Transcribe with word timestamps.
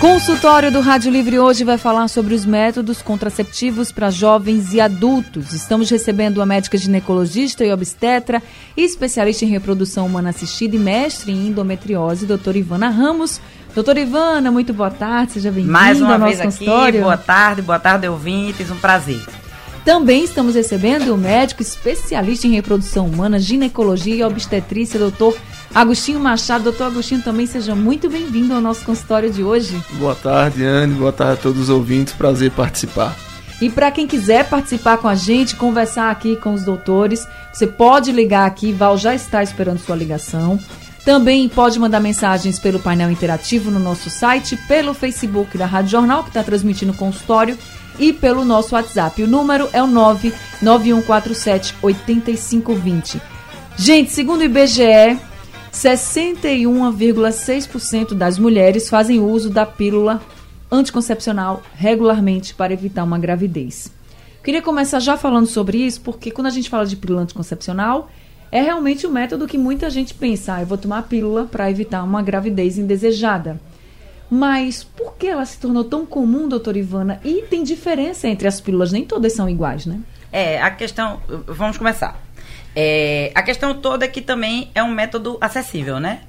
Consultório 0.00 0.70
do 0.70 0.80
Rádio 0.80 1.10
Livre 1.10 1.38
hoje 1.38 1.64
vai 1.64 1.78
falar 1.78 2.06
sobre 2.08 2.34
os 2.34 2.44
métodos 2.44 3.00
contraceptivos 3.00 3.90
para 3.90 4.10
jovens 4.10 4.74
e 4.74 4.80
adultos. 4.80 5.54
Estamos 5.54 5.88
recebendo 5.88 6.42
a 6.42 6.46
médica 6.46 6.76
ginecologista 6.76 7.64
e 7.64 7.72
obstetra, 7.72 8.42
especialista 8.76 9.46
em 9.46 9.48
reprodução 9.48 10.04
humana 10.04 10.30
assistida 10.30 10.76
e 10.76 10.78
mestre 10.78 11.32
em 11.32 11.48
endometriose, 11.48 12.26
doutora 12.26 12.58
Ivana 12.58 12.90
Ramos. 12.90 13.40
Doutora 13.74 13.98
Ivana, 14.00 14.50
muito 14.50 14.72
boa 14.74 14.90
tarde, 14.90 15.32
seja 15.32 15.50
bem-vinda 15.50 15.72
Mais 15.72 16.00
uma 16.00 16.14
ao 16.14 16.20
vez 16.20 16.38
nosso 16.38 16.48
aqui, 16.48 16.58
consultório. 16.58 17.00
boa 17.00 17.16
tarde, 17.16 17.62
boa 17.62 17.78
tarde, 17.78 18.06
ouvintes, 18.06 18.70
um 18.70 18.76
prazer. 18.76 19.20
Também 19.84 20.24
estamos 20.24 20.54
recebendo 20.54 21.14
o 21.14 21.16
médico 21.16 21.62
especialista 21.62 22.46
em 22.46 22.54
reprodução 22.54 23.06
humana, 23.06 23.38
ginecologia 23.38 24.16
e 24.16 24.24
obstetrícia, 24.24 24.98
doutor 24.98 25.36
Agostinho 25.74 26.20
Machado. 26.20 26.64
Doutor 26.64 26.84
Agostinho, 26.84 27.22
também 27.22 27.46
seja 27.46 27.74
muito 27.74 28.08
bem-vindo 28.08 28.54
ao 28.54 28.60
nosso 28.60 28.84
consultório 28.84 29.30
de 29.30 29.42
hoje. 29.42 29.80
Boa 29.92 30.14
tarde, 30.14 30.64
Anne. 30.64 30.94
Boa 30.94 31.12
tarde 31.12 31.34
a 31.34 31.42
todos 31.42 31.62
os 31.62 31.68
ouvintes. 31.68 32.14
Prazer 32.14 32.50
participar. 32.50 33.16
E 33.60 33.70
para 33.70 33.90
quem 33.90 34.06
quiser 34.06 34.48
participar 34.48 34.98
com 34.98 35.08
a 35.08 35.14
gente, 35.14 35.56
conversar 35.56 36.10
aqui 36.10 36.36
com 36.36 36.52
os 36.52 36.62
doutores, 36.62 37.26
você 37.52 37.66
pode 37.66 38.12
ligar 38.12 38.46
aqui, 38.46 38.70
Val 38.70 38.98
já 38.98 39.14
está 39.14 39.42
esperando 39.42 39.78
sua 39.78 39.96
ligação. 39.96 40.58
Também 41.06 41.48
pode 41.48 41.78
mandar 41.78 42.00
mensagens 42.00 42.58
pelo 42.58 42.80
painel 42.80 43.10
interativo 43.10 43.70
no 43.70 43.78
nosso 43.78 44.10
site, 44.10 44.56
pelo 44.68 44.92
Facebook 44.92 45.56
da 45.56 45.64
Rádio 45.64 45.92
Jornal, 45.92 46.22
que 46.22 46.30
está 46.30 46.42
transmitindo 46.42 46.92
o 46.92 46.96
consultório, 46.96 47.56
e 47.98 48.12
pelo 48.12 48.44
nosso 48.44 48.74
WhatsApp. 48.74 49.22
O 49.22 49.26
número 49.26 49.68
é 49.72 49.82
o 49.82 49.86
99147 49.86 51.76
8520. 51.80 53.22
Gente, 53.76 54.10
segundo 54.10 54.40
o 54.40 54.44
IBGE, 54.44 55.18
61,6% 55.76 58.14
das 58.14 58.38
mulheres 58.38 58.88
fazem 58.88 59.20
uso 59.20 59.50
da 59.50 59.66
pílula 59.66 60.22
anticoncepcional 60.72 61.62
regularmente 61.74 62.54
para 62.54 62.72
evitar 62.72 63.04
uma 63.04 63.18
gravidez. 63.18 63.92
Queria 64.42 64.62
começar 64.62 65.00
já 65.00 65.18
falando 65.18 65.46
sobre 65.46 65.76
isso, 65.76 66.00
porque 66.00 66.30
quando 66.30 66.46
a 66.46 66.50
gente 66.50 66.70
fala 66.70 66.86
de 66.86 66.96
pílula 66.96 67.24
anticoncepcional, 67.24 68.08
é 68.50 68.62
realmente 68.62 69.06
o 69.06 69.10
método 69.10 69.46
que 69.46 69.58
muita 69.58 69.90
gente 69.90 70.14
pensa, 70.14 70.54
ah, 70.54 70.62
eu 70.62 70.66
vou 70.66 70.78
tomar 70.78 71.00
a 71.00 71.02
pílula 71.02 71.44
para 71.44 71.70
evitar 71.70 72.02
uma 72.02 72.22
gravidez 72.22 72.78
indesejada. 72.78 73.60
Mas 74.30 74.82
por 74.82 75.16
que 75.16 75.26
ela 75.26 75.44
se 75.44 75.58
tornou 75.58 75.84
tão 75.84 76.06
comum, 76.06 76.48
doutora 76.48 76.78
Ivana? 76.78 77.20
E 77.22 77.42
tem 77.50 77.62
diferença 77.62 78.26
entre 78.26 78.48
as 78.48 78.62
pílulas, 78.62 78.92
nem 78.92 79.04
todas 79.04 79.34
são 79.34 79.46
iguais, 79.46 79.84
né? 79.84 80.00
É, 80.32 80.58
a 80.60 80.70
questão. 80.70 81.20
Vamos 81.46 81.76
começar. 81.76 82.25
É, 82.78 83.32
a 83.34 83.42
questão 83.42 83.80
toda 83.80 84.04
é 84.04 84.08
que 84.08 84.20
também 84.20 84.70
é 84.74 84.82
um 84.82 84.92
método 84.92 85.38
acessível, 85.40 85.98
né? 85.98 86.24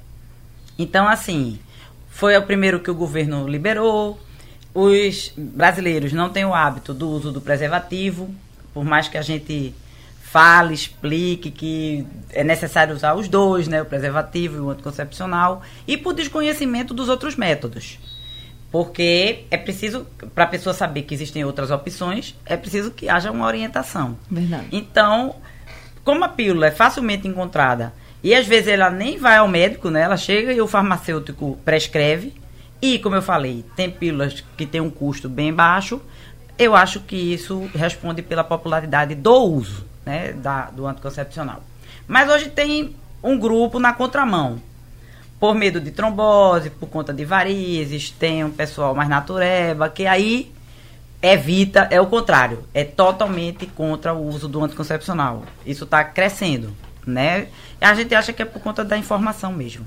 Então, 0.78 1.06
assim, 1.06 1.58
foi 2.08 2.34
o 2.38 2.42
primeiro 2.42 2.80
que 2.80 2.90
o 2.90 2.94
governo 2.94 3.46
liberou. 3.46 4.18
Os 4.72 5.30
brasileiros 5.36 6.12
não 6.14 6.30
têm 6.30 6.46
o 6.46 6.54
hábito 6.54 6.94
do 6.94 7.06
uso 7.08 7.30
do 7.30 7.40
preservativo, 7.40 8.34
por 8.72 8.82
mais 8.82 9.08
que 9.08 9.18
a 9.18 9.22
gente 9.22 9.74
fale, 10.22 10.74
explique 10.74 11.50
que 11.50 12.06
é 12.30 12.42
necessário 12.44 12.94
usar 12.94 13.14
os 13.14 13.28
dois, 13.28 13.68
né, 13.68 13.82
o 13.82 13.84
preservativo 13.84 14.56
e 14.56 14.60
o 14.60 14.70
anticoncepcional, 14.70 15.62
e 15.86 15.96
por 15.96 16.14
desconhecimento 16.14 16.94
dos 16.94 17.08
outros 17.08 17.36
métodos. 17.36 17.98
Porque 18.70 19.44
é 19.50 19.56
preciso, 19.56 20.06
para 20.34 20.44
a 20.44 20.46
pessoa 20.46 20.74
saber 20.74 21.02
que 21.02 21.14
existem 21.14 21.44
outras 21.44 21.70
opções, 21.70 22.34
é 22.44 22.56
preciso 22.56 22.90
que 22.90 23.08
haja 23.08 23.30
uma 23.30 23.46
orientação. 23.46 24.18
Verdade. 24.30 24.66
Então, 24.70 25.36
como 26.08 26.24
a 26.24 26.28
pílula 26.30 26.68
é 26.68 26.70
facilmente 26.70 27.28
encontrada 27.28 27.92
e 28.24 28.34
às 28.34 28.46
vezes 28.46 28.68
ela 28.68 28.88
nem 28.88 29.18
vai 29.18 29.36
ao 29.36 29.46
médico, 29.46 29.90
né? 29.90 30.00
Ela 30.00 30.16
chega 30.16 30.54
e 30.54 30.58
o 30.58 30.66
farmacêutico 30.66 31.58
prescreve. 31.66 32.32
E, 32.80 32.98
como 32.98 33.14
eu 33.14 33.20
falei, 33.20 33.62
tem 33.76 33.90
pílulas 33.90 34.42
que 34.56 34.64
têm 34.64 34.80
um 34.80 34.88
custo 34.88 35.28
bem 35.28 35.52
baixo. 35.52 36.00
Eu 36.58 36.74
acho 36.74 37.00
que 37.00 37.14
isso 37.14 37.68
responde 37.74 38.22
pela 38.22 38.42
popularidade 38.42 39.14
do 39.14 39.34
uso 39.34 39.84
né, 40.06 40.32
da, 40.32 40.70
do 40.70 40.86
anticoncepcional. 40.86 41.62
Mas 42.06 42.30
hoje 42.30 42.48
tem 42.48 42.96
um 43.22 43.38
grupo 43.38 43.78
na 43.78 43.92
contramão. 43.92 44.62
Por 45.38 45.54
medo 45.54 45.78
de 45.78 45.90
trombose, 45.90 46.70
por 46.70 46.88
conta 46.88 47.12
de 47.12 47.26
varizes, 47.26 48.10
tem 48.10 48.42
um 48.42 48.50
pessoal 48.50 48.94
mais 48.94 49.10
natureba, 49.10 49.90
que 49.90 50.06
aí 50.06 50.50
evita, 51.22 51.88
é 51.90 52.00
o 52.00 52.06
contrário, 52.06 52.64
é 52.72 52.84
totalmente 52.84 53.66
contra 53.66 54.14
o 54.14 54.26
uso 54.26 54.48
do 54.48 54.62
anticoncepcional. 54.62 55.44
Isso 55.66 55.84
está 55.84 56.04
crescendo, 56.04 56.72
né? 57.06 57.48
A 57.80 57.94
gente 57.94 58.14
acha 58.14 58.32
que 58.32 58.42
é 58.42 58.44
por 58.44 58.60
conta 58.62 58.84
da 58.84 58.96
informação 58.96 59.52
mesmo. 59.52 59.86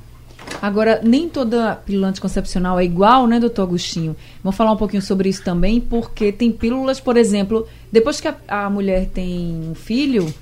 Agora, 0.61 0.99
nem 1.03 1.29
toda 1.29 1.75
pílula 1.75 2.07
anticoncepcional 2.07 2.79
é 2.79 2.83
igual, 2.83 3.27
né, 3.27 3.39
doutor 3.39 3.63
Agostinho? 3.63 4.15
Vamos 4.43 4.57
falar 4.57 4.71
um 4.71 4.77
pouquinho 4.77 5.01
sobre 5.01 5.29
isso 5.29 5.43
também, 5.43 5.79
porque 5.79 6.31
tem 6.31 6.51
pílulas, 6.51 6.99
por 6.99 7.15
exemplo, 7.15 7.67
depois 7.91 8.19
que 8.19 8.27
a, 8.27 8.35
a 8.47 8.69
mulher 8.69 9.07
tem 9.07 9.69
um 9.69 9.75
filho, 9.75 10.33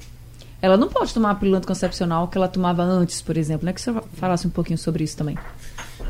ela 0.61 0.77
não 0.77 0.87
pode 0.89 1.13
tomar 1.13 1.31
a 1.31 1.35
pílula 1.35 1.57
anticoncepcional 1.57 2.27
que 2.27 2.37
ela 2.37 2.47
tomava 2.47 2.83
antes, 2.83 3.21
por 3.21 3.37
exemplo, 3.37 3.65
né? 3.65 3.73
Que 3.73 3.81
você 3.81 3.93
falasse 4.13 4.47
um 4.47 4.49
pouquinho 4.49 4.77
sobre 4.77 5.03
isso 5.03 5.15
também. 5.15 5.37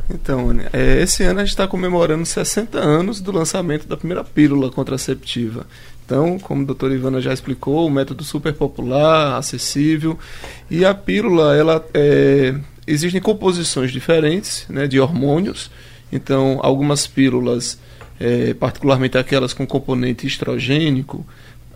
Então, 0.10 0.50
é, 0.74 1.02
esse 1.02 1.24
ano 1.24 1.40
a 1.40 1.44
gente 1.44 1.52
está 1.52 1.68
comemorando 1.68 2.26
60 2.26 2.80
anos 2.80 3.22
do 3.22 3.32
lançamento 3.32 3.88
da 3.88 3.96
primeira 3.96 4.24
pílula 4.24 4.72
contraceptiva. 4.72 5.68
Então, 6.04 6.40
como 6.40 6.64
a 6.64 6.66
doutora 6.66 6.96
Ivana 6.96 7.22
já 7.22 7.32
explicou, 7.32 7.88
um 7.88 7.92
método 7.92 8.24
super 8.24 8.52
popular, 8.54 9.38
acessível. 9.38 10.18
E 10.70 10.84
a 10.84 10.96
pílula, 10.96 11.56
ela 11.56 11.86
é, 11.94 12.56
existem 12.88 13.22
composições 13.22 13.92
diferentes 13.92 14.66
né, 14.68 14.88
de 14.88 15.00
hormônios. 15.00 15.70
Então, 16.12 16.60
algumas 16.64 17.06
pílulas, 17.06 17.78
é, 18.20 18.56
particularmente 18.56 19.20
aquelas 19.20 19.54
com 19.54 19.68
componente 19.68 20.26
estrogênico, 20.26 21.24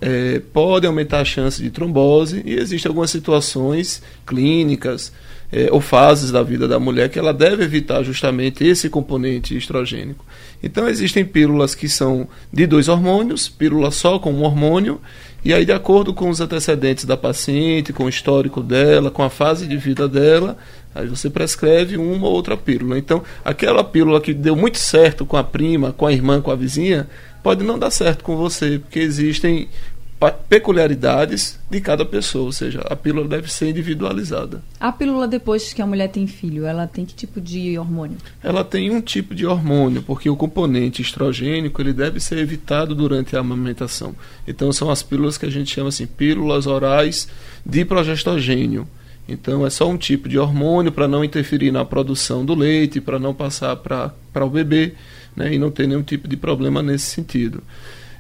é, 0.06 0.42
podem 0.52 0.90
aumentar 0.90 1.22
a 1.22 1.26
chance 1.26 1.64
de 1.64 1.70
trombose 1.70 2.44
e 2.46 2.56
existem 2.56 2.90
algumas 2.90 3.10
situações 3.10 4.04
clínicas 4.28 5.14
é, 5.50 5.70
ou 5.72 5.80
fases 5.80 6.30
da 6.30 6.44
vida 6.44 6.68
da 6.68 6.78
mulher 6.78 7.08
que 7.08 7.18
ela 7.18 7.34
deve 7.34 7.64
evitar 7.64 8.04
justamente 8.04 8.66
esse 8.66 8.90
componente 8.90 9.56
estrogênico. 9.56 10.26
Então 10.62 10.90
existem 10.90 11.24
pílulas 11.24 11.74
que 11.74 11.88
são 11.88 12.28
de 12.52 12.68
dois 12.68 12.90
hormônios, 12.90 13.48
pílula 13.48 13.92
só 13.92 14.20
com 14.20 14.34
um 14.34 14.44
hormônio, 14.44 15.00
e 15.46 15.54
aí 15.54 15.64
de 15.64 15.72
acordo 15.72 16.14
com 16.14 16.30
os 16.30 16.42
antecedentes 16.42 17.06
da 17.06 17.16
paciente, 17.16 17.94
com 17.94 18.04
o 18.04 18.10
histórico 18.10 18.62
dela, 18.62 19.10
com 19.10 19.24
a 19.24 19.30
fase 19.30 19.66
de 19.66 19.78
vida 19.78 20.06
dela, 20.10 20.58
aí 20.94 21.08
você 21.08 21.30
prescreve 21.30 21.96
uma 21.96 22.28
ou 22.28 22.34
outra 22.34 22.58
pílula. 22.58 22.98
Então 22.98 23.24
aquela 23.46 23.86
pílula 23.86 24.20
que 24.20 24.34
deu 24.34 24.56
muito 24.56 24.80
certo 24.80 25.26
com 25.26 25.38
a 25.38 25.44
prima, 25.46 25.94
com 25.94 26.06
a 26.06 26.12
irmã, 26.12 26.42
com 26.42 26.52
a 26.52 26.56
vizinha, 26.56 27.08
pode 27.44 27.64
não 27.64 27.78
dar 27.78 27.92
certo 27.92 28.24
com 28.24 28.38
você, 28.38 28.80
porque 28.80 29.00
existem 29.00 29.68
peculiaridades 30.32 31.60
de 31.70 31.82
cada 31.82 32.06
pessoa, 32.06 32.46
ou 32.46 32.52
seja, 32.52 32.82
a 32.82 32.96
pílula 32.96 33.28
deve 33.28 33.52
ser 33.52 33.70
individualizada. 33.70 34.62
A 34.80 34.92
pílula 34.92 35.28
depois 35.28 35.74
que 35.74 35.82
a 35.82 35.88
mulher 35.88 36.10
tem 36.10 36.28
filho, 36.28 36.66
ela 36.66 36.88
tem 36.88 37.06
que 37.06 37.14
tipo 37.14 37.42
de 37.42 37.78
hormônio? 37.78 38.18
Ela 38.42 38.64
tem 38.64 38.92
um 38.92 39.02
tipo 39.02 39.34
de 39.34 39.46
hormônio, 39.46 40.04
porque 40.04 40.30
o 40.30 40.36
componente 40.36 41.02
estrogênico 41.02 41.82
ele 41.82 41.94
deve 41.94 42.20
ser 42.20 42.38
evitado 42.38 42.94
durante 42.94 43.36
a 43.36 43.40
amamentação. 43.40 44.16
Então 44.48 44.72
são 44.72 44.90
as 44.90 45.02
pílulas 45.02 45.38
que 45.38 45.46
a 45.46 45.52
gente 45.52 45.74
chama 45.74 45.90
assim, 45.90 46.06
pílulas 46.06 46.68
orais 46.68 47.28
de 47.66 47.84
progestogênio. 47.84 48.88
Então 49.28 49.66
é 49.66 49.70
só 49.70 49.90
um 49.90 49.98
tipo 49.98 50.28
de 50.28 50.38
hormônio 50.38 50.92
para 50.92 51.08
não 51.08 51.24
interferir 51.24 51.72
na 51.72 51.86
produção 51.86 52.46
do 52.46 52.54
leite, 52.54 53.00
para 53.00 53.18
não 53.18 53.34
passar 53.34 53.76
para 53.78 54.14
o 54.46 54.50
bebê, 54.50 54.94
né, 55.36 55.54
e 55.54 55.58
não 55.58 55.72
ter 55.72 55.88
nenhum 55.88 56.04
tipo 56.04 56.28
de 56.28 56.36
problema 56.36 56.82
nesse 56.82 57.06
sentido. 57.06 57.64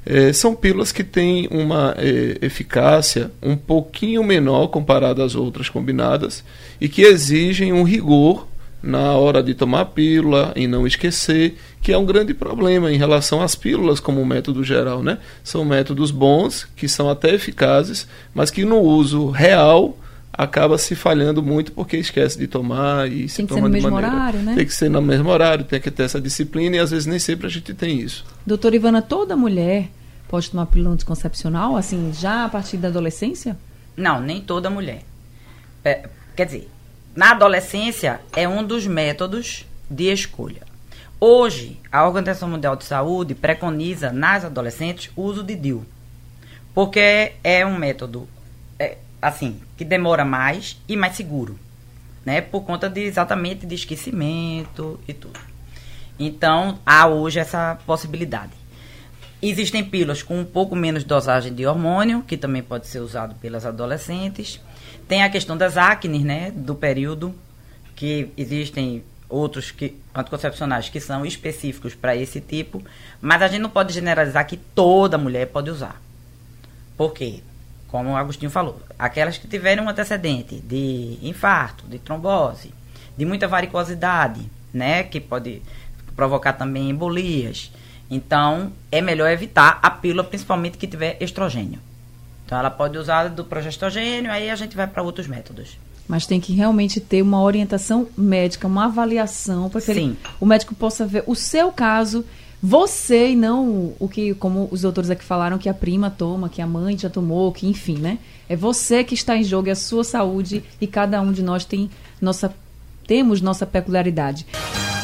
É, 0.05 0.33
são 0.33 0.53
pílulas 0.53 0.91
que 0.91 1.03
têm 1.03 1.47
uma 1.49 1.95
é, 1.97 2.37
eficácia 2.41 3.31
um 3.41 3.55
pouquinho 3.55 4.23
menor 4.23 4.67
comparada 4.67 5.23
às 5.23 5.33
outras 5.33 5.69
combinadas 5.69 6.43
e 6.79 6.89
que 6.89 7.03
exigem 7.03 7.71
um 7.71 7.83
rigor 7.83 8.47
na 8.83 9.13
hora 9.13 9.41
de 9.41 9.53
tomar 9.53 9.81
a 9.81 9.85
pílula, 9.85 10.51
em 10.57 10.67
não 10.67 10.85
esquecer, 10.85 11.57
que 11.81 11.93
é 11.93 11.97
um 11.97 12.05
grande 12.05 12.33
problema 12.33 12.91
em 12.91 12.97
relação 12.97 13.41
às 13.41 13.55
pílulas 13.55 14.01
como 14.01 14.25
método 14.25 14.61
geral, 14.61 15.01
né? 15.01 15.19
São 15.41 15.63
métodos 15.63 16.11
bons, 16.11 16.67
que 16.75 16.89
são 16.89 17.09
até 17.09 17.33
eficazes, 17.33 18.05
mas 18.35 18.51
que 18.51 18.65
no 18.65 18.79
uso 18.79 19.29
real 19.29 19.97
acaba 20.33 20.79
se 20.79 20.95
falhando 20.95 21.43
muito 21.43 21.71
porque 21.71 21.95
esquece 21.95 22.37
de 22.39 22.47
tomar 22.47 23.07
e 23.09 23.29
se 23.29 23.37
tem 23.37 23.45
que 23.45 23.53
toma 23.53 23.61
ser 23.61 23.67
no 23.67 23.69
de 23.69 23.73
mesmo 23.73 23.91
maneira. 23.91 24.15
horário, 24.15 24.39
né? 24.39 24.55
Tem 24.55 24.65
que 24.65 24.73
ser 24.73 24.89
no 24.89 25.01
mesmo 25.01 25.29
horário, 25.29 25.63
tem 25.63 25.79
que 25.79 25.91
ter 25.91 26.03
essa 26.03 26.19
disciplina 26.19 26.75
e 26.75 26.79
às 26.79 26.89
vezes 26.89 27.05
nem 27.05 27.19
sempre 27.19 27.45
a 27.45 27.49
gente 27.49 27.73
tem 27.73 27.99
isso. 27.99 28.25
Doutora 28.45 28.75
Ivana, 28.75 29.01
toda 29.01 29.37
mulher 29.37 29.89
pode 30.27 30.49
tomar 30.49 30.65
pílula 30.65 30.95
anticoncepcional, 30.95 31.77
assim, 31.77 32.11
já 32.11 32.45
a 32.45 32.49
partir 32.49 32.77
da 32.77 32.87
adolescência? 32.87 33.55
Não, 33.95 34.19
nem 34.19 34.41
toda 34.41 34.69
mulher. 34.69 35.03
É, 35.85 36.09
quer 36.35 36.47
dizer, 36.47 36.69
na 37.15 37.31
adolescência 37.31 38.19
é 38.35 38.47
um 38.47 38.63
dos 38.63 38.87
métodos 38.87 39.67
de 39.87 40.11
escolha. 40.11 40.63
Hoje, 41.19 41.79
a 41.91 42.05
Organização 42.07 42.49
Mundial 42.49 42.75
de 42.75 42.85
Saúde 42.85 43.35
preconiza 43.35 44.11
nas 44.11 44.43
adolescentes 44.43 45.11
o 45.15 45.21
uso 45.21 45.43
de 45.43 45.55
DIU, 45.55 45.85
porque 46.73 47.33
é 47.43 47.63
um 47.63 47.77
método 47.77 48.27
é, 48.79 48.97
assim 49.23 49.59
que 49.77 49.85
demora 49.85 50.25
mais 50.25 50.77
e 50.87 50.95
mais 50.95 51.15
seguro, 51.15 51.57
né? 52.25 52.41
Por 52.41 52.63
conta 52.63 52.89
de 52.89 53.01
exatamente 53.01 53.65
de 53.65 53.73
esquecimento 53.73 54.99
e 55.07 55.13
tudo. 55.13 55.39
Então, 56.19 56.79
há 56.85 57.07
hoje 57.07 57.39
essa 57.39 57.77
possibilidade. 57.85 58.51
Existem 59.41 59.83
pílulas 59.83 60.21
com 60.21 60.39
um 60.39 60.45
pouco 60.45 60.75
menos 60.75 61.03
dosagem 61.03 61.53
de 61.53 61.65
hormônio, 61.65 62.23
que 62.23 62.37
também 62.37 62.61
pode 62.61 62.87
ser 62.87 62.99
usado 62.99 63.35
pelas 63.35 63.65
adolescentes. 63.65 64.61
Tem 65.07 65.23
a 65.23 65.29
questão 65.29 65.57
das 65.57 65.75
acnes, 65.75 66.21
né, 66.21 66.51
do 66.51 66.75
período, 66.75 67.33
que 67.95 68.29
existem 68.37 69.03
outros 69.27 69.71
que, 69.71 69.99
anticoncepcionais 70.13 70.89
que 70.89 70.99
são 70.99 71.25
específicos 71.25 71.95
para 71.95 72.15
esse 72.15 72.39
tipo, 72.39 72.81
mas 73.19 73.41
a 73.41 73.47
gente 73.47 73.61
não 73.61 73.69
pode 73.69 73.91
generalizar 73.93 74.45
que 74.45 74.57
toda 74.57 75.17
mulher 75.17 75.47
pode 75.47 75.69
usar. 75.69 76.01
Por 76.95 77.13
quê? 77.13 77.41
Como 77.93 78.09
o 78.09 78.17
Agostinho 78.17 78.49
falou, 78.49 78.81
aquelas 78.97 79.37
que 79.37 79.47
tiverem 79.47 79.83
um 79.83 79.87
antecedente 79.87 80.55
de 80.55 81.19
infarto, 81.21 81.85
de 81.87 81.99
trombose, 81.99 82.73
de 83.15 83.23
muita 83.23 83.47
varicosidade, 83.47 84.41
né, 84.73 85.03
que 85.03 85.19
pode 85.19 85.61
provocar 86.15 86.53
também 86.53 86.89
embolias. 86.89 87.71
Então, 88.09 88.71
é 88.91 88.99
melhor 88.99 89.29
evitar 89.29 89.77
a 89.79 89.91
pílula, 89.91 90.23
principalmente 90.23 90.75
que 90.75 90.87
tiver 90.87 91.17
estrogênio. 91.21 91.77
Então, 92.43 92.57
ela 92.57 92.71
pode 92.71 92.97
usar 92.97 93.27
do 93.27 93.45
progestogênio, 93.45 94.31
aí 94.31 94.49
a 94.49 94.55
gente 94.55 94.75
vai 94.75 94.87
para 94.87 95.03
outros 95.03 95.27
métodos. 95.27 95.77
Mas 96.07 96.25
tem 96.25 96.41
que 96.41 96.51
realmente 96.51 96.99
ter 96.99 97.21
uma 97.21 97.43
orientação 97.43 98.07
médica, 98.17 98.65
uma 98.65 98.85
avaliação, 98.85 99.69
para 99.69 99.81
que 99.81 100.17
o 100.39 100.47
médico 100.47 100.73
possa 100.73 101.05
ver 101.05 101.23
o 101.27 101.35
seu 101.35 101.71
caso, 101.71 102.25
você 102.65 103.31
e 103.31 103.35
não 103.35 103.93
o 103.99 104.07
que, 104.07 104.33
como 104.35 104.69
os 104.71 104.83
doutores 104.83 105.09
aqui 105.09 105.21
falaram, 105.25 105.57
que 105.57 105.67
a 105.67 105.73
prima 105.73 106.09
toma, 106.09 106.47
que 106.47 106.61
a 106.61 106.65
mãe 106.65 106.97
já 106.97 107.09
tomou, 107.09 107.51
que 107.51 107.67
enfim, 107.67 107.97
né? 107.97 108.19
É 108.47 108.55
você 108.55 109.03
que 109.03 109.13
está 109.13 109.35
em 109.35 109.43
jogo, 109.43 109.67
é 109.67 109.73
a 109.73 109.75
sua 109.75 110.05
saúde 110.05 110.63
e 110.79 110.87
cada 110.87 111.21
um 111.21 111.33
de 111.33 111.43
nós 111.43 111.65
tem 111.65 111.89
nossa, 112.21 112.55
temos 113.05 113.41
nossa 113.41 113.65
peculiaridade. 113.65 114.47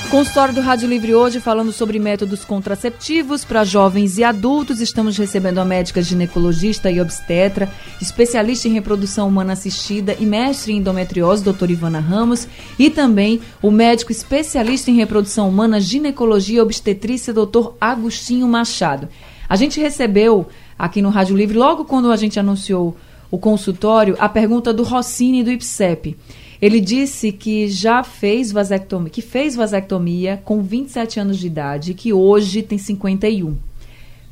Consultório 0.10 0.56
do 0.56 0.62
Rádio 0.62 0.90
Livre 0.90 1.14
hoje 1.14 1.40
falando 1.40 1.72
sobre 1.72 2.00
métodos 2.00 2.44
contraceptivos 2.44 3.46
para 3.46 3.64
jovens 3.64 4.18
e 4.18 4.24
adultos. 4.24 4.82
Estamos 4.82 5.16
recebendo 5.16 5.60
a 5.60 5.66
médica 5.66 6.02
ginecologista 6.02 6.90
e 6.90 7.00
obstetra, 7.00 7.72
especialista 8.02 8.68
em 8.68 8.74
reprodução 8.74 9.28
humana 9.28 9.54
assistida 9.54 10.16
e 10.20 10.26
mestre 10.26 10.74
em 10.74 10.78
endometriose, 10.78 11.44
doutora 11.44 11.72
Ivana 11.72 12.00
Ramos, 12.00 12.48
e 12.80 12.90
também 12.90 13.40
o 13.62 13.70
médico 13.70 14.12
especialista 14.12 14.90
em 14.90 14.96
reprodução 14.96 15.48
humana, 15.48 15.80
ginecologia 15.80 16.58
e 16.58 16.62
obstetrícia, 16.62 17.32
doutor 17.32 17.78
Agostinho 17.80 18.48
Machado. 18.48 19.08
A 19.48 19.56
gente 19.56 19.80
recebeu 19.80 20.48
aqui 20.78 21.04
no 21.04 21.10
Rádio 21.10 21.38
Livre, 21.38 21.56
logo 21.56 21.86
quando 21.86 22.12
a 22.12 22.16
gente 22.16 22.40
anunciou 22.40 22.98
o 23.30 23.38
consultório, 23.38 24.16
a 24.18 24.28
pergunta 24.28 24.74
do 24.74 24.82
Rossini 24.82 25.44
do 25.44 25.52
IPSEP. 25.52 26.18
Ele 26.62 26.82
disse 26.82 27.32
que 27.32 27.70
já 27.70 28.04
fez 28.04 28.52
vasectomia, 28.52 29.10
que 29.10 29.22
fez 29.22 29.56
vasectomia 29.56 30.42
com 30.44 30.62
27 30.62 31.20
anos 31.20 31.38
de 31.38 31.48
idade, 31.48 31.94
que 31.94 32.12
hoje 32.12 32.62
tem 32.62 32.78
51. 32.78 33.58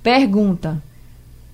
Pergunta: 0.04 0.82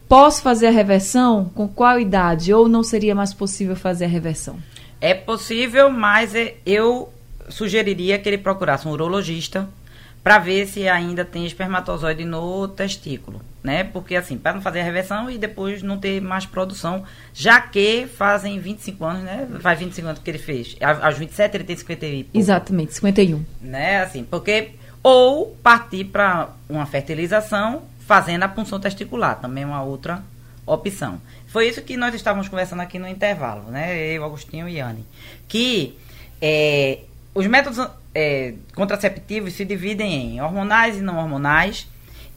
Posso 0.09 0.41
fazer 0.41 0.67
a 0.67 0.71
reversão? 0.71 1.51
Com 1.53 1.67
qual 1.67 1.99
idade? 1.99 2.53
Ou 2.53 2.67
não 2.67 2.83
seria 2.83 3.13
mais 3.13 3.33
possível 3.33 3.75
fazer 3.75 4.05
a 4.05 4.07
reversão? 4.07 4.57
É 4.99 5.13
possível, 5.13 5.89
mas 5.89 6.33
é, 6.33 6.55
eu 6.65 7.09
sugeriria 7.49 8.17
que 8.17 8.27
ele 8.29 8.37
procurasse 8.37 8.87
um 8.87 8.91
urologista 8.91 9.69
para 10.23 10.39
ver 10.39 10.65
se 10.67 10.87
ainda 10.87 11.25
tem 11.25 11.45
espermatozoide 11.45 12.23
no 12.23 12.67
testículo, 12.67 13.41
né? 13.61 13.83
Porque 13.83 14.15
assim, 14.15 14.37
para 14.37 14.53
não 14.53 14.61
fazer 14.61 14.79
a 14.79 14.83
reversão 14.83 15.29
e 15.29 15.37
depois 15.37 15.83
não 15.83 15.97
ter 15.97 16.21
mais 16.21 16.45
produção, 16.45 17.03
já 17.33 17.59
que 17.59 18.07
fazem 18.07 18.57
25 18.57 19.03
anos, 19.03 19.23
né? 19.23 19.47
Faz 19.59 19.79
25 19.79 20.07
anos 20.07 20.21
que 20.21 20.31
ele 20.31 20.37
fez. 20.37 20.77
Aos 21.01 21.17
27 21.17 21.57
ele 21.57 21.63
tem 21.65 21.75
51. 21.75 22.39
Exatamente, 22.39 22.93
51. 22.93 23.43
Né? 23.61 24.01
Assim, 24.01 24.23
porque 24.23 24.71
ou 25.03 25.57
partir 25.61 26.05
para 26.05 26.49
uma 26.69 26.85
fertilização 26.85 27.83
fazendo 27.99 28.43
a 28.43 28.47
punção 28.47 28.79
testicular, 28.79 29.39
também 29.41 29.63
é 29.63 29.67
uma 29.67 29.83
outra 29.83 30.23
opção. 30.65 31.19
Foi 31.47 31.67
isso 31.67 31.81
que 31.81 31.97
nós 31.97 32.15
estávamos 32.15 32.47
conversando 32.47 32.81
aqui 32.81 32.97
no 32.97 33.07
intervalo, 33.07 33.69
né? 33.69 34.07
Eu, 34.07 34.23
Agostinho 34.23 34.69
e 34.69 34.79
Anne, 34.79 35.05
que 35.47 35.97
é, 36.41 36.99
os 37.35 37.45
métodos 37.47 37.79
é, 38.13 38.53
contraceptivos 38.75 39.53
se 39.53 39.65
dividem 39.65 40.35
em 40.35 40.41
hormonais 40.41 40.97
e 40.97 41.01
não 41.01 41.17
hormonais 41.17 41.87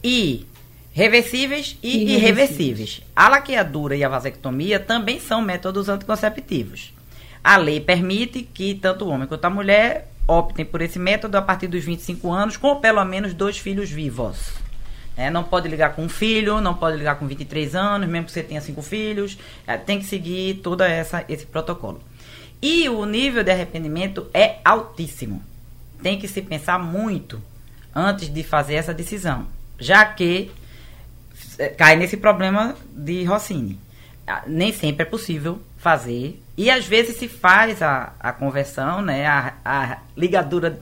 e 0.02 0.46
reversíveis 0.92 1.76
e 1.82 1.88
irreversíveis. 1.88 2.22
irreversíveis. 2.22 3.02
A 3.14 3.28
laqueadura 3.28 3.96
e 3.96 4.02
a 4.02 4.08
vasectomia 4.08 4.80
também 4.80 5.20
são 5.20 5.42
métodos 5.42 5.88
anticonceptivos. 5.88 6.94
A 7.44 7.56
lei 7.56 7.80
permite 7.80 8.42
que 8.42 8.74
tanto 8.74 9.04
o 9.04 9.08
homem 9.08 9.28
quanto 9.28 9.44
a 9.44 9.50
mulher 9.50 10.08
optem 10.26 10.64
por 10.64 10.80
esse 10.80 10.98
método 10.98 11.36
a 11.36 11.42
partir 11.42 11.68
dos 11.68 11.84
25 11.84 12.32
anos 12.32 12.56
com 12.56 12.80
pelo 12.80 13.04
menos 13.04 13.34
dois 13.34 13.58
filhos 13.58 13.90
vivos. 13.90 14.54
É, 15.16 15.30
não 15.30 15.44
pode 15.44 15.68
ligar 15.68 15.94
com 15.94 16.02
um 16.02 16.08
filho, 16.08 16.60
não 16.60 16.74
pode 16.74 16.96
ligar 16.96 17.18
com 17.18 17.26
23 17.26 17.74
anos, 17.74 18.08
mesmo 18.08 18.26
que 18.26 18.32
você 18.32 18.42
tenha 18.42 18.60
cinco 18.60 18.82
filhos. 18.82 19.38
É, 19.66 19.76
tem 19.76 19.98
que 19.98 20.04
seguir 20.04 20.60
todo 20.62 20.82
esse 20.82 21.46
protocolo. 21.46 22.02
E 22.60 22.88
o 22.88 23.04
nível 23.06 23.42
de 23.42 23.50
arrependimento 23.50 24.26
é 24.34 24.56
altíssimo 24.64 25.42
tem 26.02 26.18
que 26.18 26.28
se 26.28 26.42
pensar 26.42 26.78
muito 26.78 27.40
antes 27.94 28.28
de 28.32 28.42
fazer 28.42 28.74
essa 28.74 28.92
decisão, 28.92 29.46
já 29.78 30.04
que 30.04 30.50
é, 31.58 31.68
cai 31.68 31.96
nesse 31.96 32.16
problema 32.16 32.74
de 32.92 33.24
Rossini. 33.24 33.78
Ah, 34.26 34.42
nem 34.46 34.72
sempre 34.72 35.02
é 35.02 35.06
possível 35.06 35.60
fazer. 35.78 36.42
E 36.56 36.70
às 36.70 36.86
vezes 36.86 37.16
se 37.16 37.28
faz 37.28 37.80
a, 37.80 38.12
a 38.18 38.32
conversão, 38.32 39.00
né? 39.00 39.26
A, 39.26 39.54
a 39.64 39.98
ligadura 40.16 40.78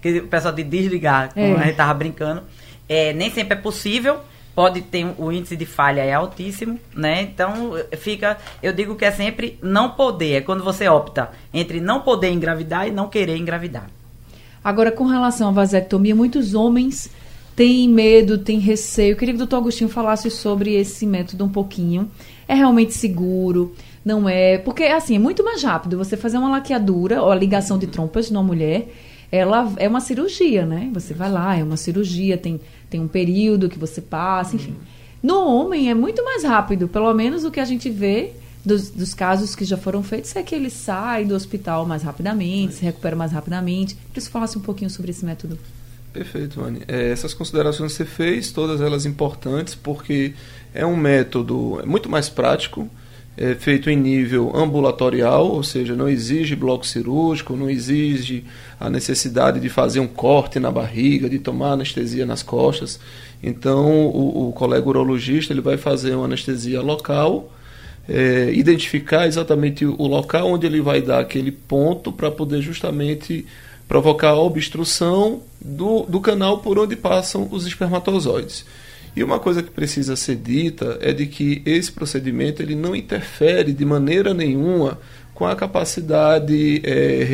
que 0.00 0.20
o 0.20 0.28
pessoal 0.28 0.54
de 0.54 0.64
desligar, 0.64 1.34
como 1.34 1.46
é. 1.46 1.52
a 1.54 1.58
gente 1.58 1.70
estava 1.72 1.92
brincando. 1.94 2.42
É, 2.88 3.12
nem 3.12 3.30
sempre 3.30 3.58
é 3.58 3.60
possível. 3.60 4.20
Pode 4.54 4.80
ter 4.80 5.06
o 5.18 5.30
índice 5.30 5.54
de 5.54 5.66
falha 5.66 6.00
é 6.02 6.14
altíssimo, 6.14 6.80
né? 6.94 7.20
Então 7.20 7.72
fica, 7.98 8.38
eu 8.62 8.72
digo 8.72 8.96
que 8.96 9.04
é 9.04 9.10
sempre 9.10 9.58
não 9.62 9.90
poder, 9.90 10.36
é 10.36 10.40
quando 10.40 10.64
você 10.64 10.88
opta 10.88 11.30
entre 11.52 11.78
não 11.78 12.00
poder 12.00 12.30
engravidar 12.30 12.88
e 12.88 12.90
não 12.90 13.06
querer 13.06 13.36
engravidar. 13.36 13.90
Agora, 14.66 14.90
com 14.90 15.04
relação 15.04 15.46
à 15.46 15.52
vasectomia, 15.52 16.12
muitos 16.12 16.52
homens 16.52 17.08
têm 17.54 17.88
medo, 17.88 18.36
têm 18.36 18.58
receio. 18.58 19.12
Eu 19.12 19.16
queria 19.16 19.32
que 19.32 19.36
o 19.36 19.46
doutor 19.46 19.58
Agostinho 19.58 19.88
falasse 19.88 20.28
sobre 20.28 20.74
esse 20.74 21.06
método 21.06 21.44
um 21.44 21.48
pouquinho. 21.48 22.10
É 22.48 22.54
realmente 22.56 22.92
seguro? 22.92 23.76
Não 24.04 24.28
é? 24.28 24.58
Porque, 24.58 24.82
assim, 24.82 25.14
é 25.14 25.18
muito 25.20 25.44
mais 25.44 25.62
rápido 25.62 25.96
você 25.96 26.16
fazer 26.16 26.38
uma 26.38 26.50
laqueadura 26.50 27.22
ou 27.22 27.30
a 27.30 27.34
ligação 27.36 27.78
de 27.78 27.86
trompas 27.86 28.28
numa 28.28 28.42
mulher. 28.42 28.92
Ela 29.30 29.72
é 29.76 29.86
uma 29.86 30.00
cirurgia, 30.00 30.66
né? 30.66 30.90
Você 30.94 31.14
vai 31.14 31.30
lá, 31.30 31.56
é 31.56 31.62
uma 31.62 31.76
cirurgia, 31.76 32.36
tem, 32.36 32.60
tem 32.90 33.00
um 33.00 33.06
período 33.06 33.68
que 33.68 33.78
você 33.78 34.00
passa, 34.00 34.56
enfim. 34.56 34.74
No 35.22 35.46
homem 35.46 35.90
é 35.90 35.94
muito 35.94 36.24
mais 36.24 36.42
rápido, 36.42 36.88
pelo 36.88 37.14
menos 37.14 37.44
o 37.44 37.52
que 37.52 37.60
a 37.60 37.64
gente 37.64 37.88
vê 37.88 38.32
dos, 38.66 38.90
dos, 38.90 39.14
casos 39.14 39.54
que 39.54 39.64
já 39.64 39.76
foram 39.76 40.02
feitos 40.02 40.34
é 40.34 40.42
que 40.42 40.52
ele 40.52 40.68
sai 40.68 41.24
do 41.24 41.36
hospital 41.36 41.86
mais 41.86 42.02
rapidamente, 42.02 42.74
se 42.74 42.84
recupera 42.84 43.14
mais 43.14 43.30
rapidamente. 43.30 43.94
Queria 43.94 44.26
que 44.26 44.28
falasse 44.28 44.58
um 44.58 44.60
pouquinho 44.60 44.90
sobre 44.90 45.12
esse 45.12 45.24
método. 45.24 45.56
Perfeito, 46.12 46.60
Anne. 46.60 46.82
É, 46.88 47.10
essas 47.10 47.32
considerações 47.32 47.92
que 47.92 47.98
você 47.98 48.04
fez, 48.04 48.50
todas 48.50 48.80
elas 48.80 49.06
importantes, 49.06 49.76
porque 49.76 50.34
é 50.74 50.84
um 50.84 50.96
método 50.96 51.80
muito 51.86 52.08
mais 52.08 52.28
prático, 52.28 52.90
é 53.36 53.54
feito 53.54 53.88
em 53.88 53.96
nível 53.96 54.50
ambulatorial, 54.56 55.46
ou 55.46 55.62
seja, 55.62 55.94
não 55.94 56.08
exige 56.08 56.56
bloco 56.56 56.84
cirúrgico, 56.84 57.54
não 57.54 57.70
exige 57.70 58.44
a 58.80 58.90
necessidade 58.90 59.60
de 59.60 59.68
fazer 59.68 60.00
um 60.00 60.08
corte 60.08 60.58
na 60.58 60.72
barriga, 60.72 61.28
de 61.28 61.38
tomar 61.38 61.72
anestesia 61.72 62.26
nas 62.26 62.42
costas. 62.42 62.98
Então, 63.40 64.06
o, 64.06 64.48
o 64.48 64.52
colega 64.52 64.88
urologista 64.88 65.52
ele 65.52 65.60
vai 65.60 65.76
fazer 65.76 66.16
uma 66.16 66.24
anestesia 66.24 66.80
local 66.80 67.52
é, 68.08 68.50
identificar 68.52 69.26
exatamente 69.26 69.84
o 69.84 70.06
local 70.06 70.52
onde 70.52 70.66
ele 70.66 70.80
vai 70.80 71.00
dar 71.02 71.20
aquele 71.20 71.50
ponto 71.50 72.12
para 72.12 72.30
poder 72.30 72.62
justamente 72.62 73.46
provocar 73.88 74.30
a 74.30 74.40
obstrução 74.40 75.42
do, 75.60 76.02
do 76.02 76.20
canal 76.20 76.58
por 76.58 76.78
onde 76.78 76.96
passam 76.96 77.48
os 77.50 77.66
espermatozoides. 77.66 78.64
E 79.14 79.24
uma 79.24 79.38
coisa 79.38 79.62
que 79.62 79.70
precisa 79.70 80.14
ser 80.14 80.36
dita 80.36 80.98
é 81.00 81.12
de 81.12 81.26
que 81.26 81.62
esse 81.64 81.90
procedimento 81.90 82.62
ele 82.62 82.74
não 82.74 82.94
interfere 82.94 83.72
de 83.72 83.84
maneira 83.84 84.34
nenhuma 84.34 84.98
com 85.36 85.46
a 85.46 85.54
capacidade 85.54 86.80
é, 86.82 87.28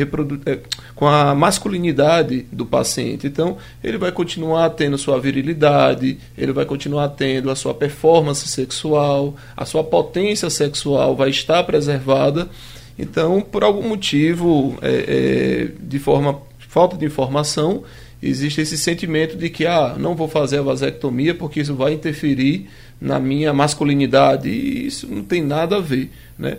é, 0.45 0.59
com 0.93 1.07
a 1.07 1.33
masculinidade 1.33 2.45
do 2.51 2.65
paciente. 2.65 3.25
Então, 3.25 3.57
ele 3.81 3.97
vai 3.97 4.11
continuar 4.11 4.69
tendo 4.71 4.97
sua 4.97 5.17
virilidade, 5.21 6.19
ele 6.37 6.51
vai 6.51 6.65
continuar 6.65 7.07
tendo 7.09 7.49
a 7.49 7.55
sua 7.55 7.73
performance 7.73 8.45
sexual, 8.45 9.35
a 9.55 9.63
sua 9.63 9.85
potência 9.85 10.49
sexual 10.49 11.15
vai 11.15 11.29
estar 11.29 11.63
preservada. 11.63 12.49
Então, 12.99 13.39
por 13.39 13.63
algum 13.63 13.87
motivo, 13.87 14.77
é, 14.81 15.05
é, 15.07 15.71
de 15.81 15.97
forma 15.97 16.41
falta 16.59 16.97
de 16.97 17.05
informação, 17.05 17.83
existe 18.21 18.59
esse 18.59 18.77
sentimento 18.77 19.37
de 19.37 19.49
que 19.49 19.65
ah, 19.65 19.95
não 19.97 20.13
vou 20.13 20.27
fazer 20.27 20.59
a 20.59 20.61
vasectomia 20.61 21.33
porque 21.33 21.61
isso 21.61 21.73
vai 21.73 21.93
interferir 21.93 22.67
na 23.03 23.19
minha 23.19 23.51
masculinidade 23.51 24.47
e 24.47 24.87
isso 24.87 25.13
não 25.13 25.23
tem 25.25 25.43
nada 25.43 25.75
a 25.75 25.81
ver. 25.81 26.09
Né? 26.39 26.57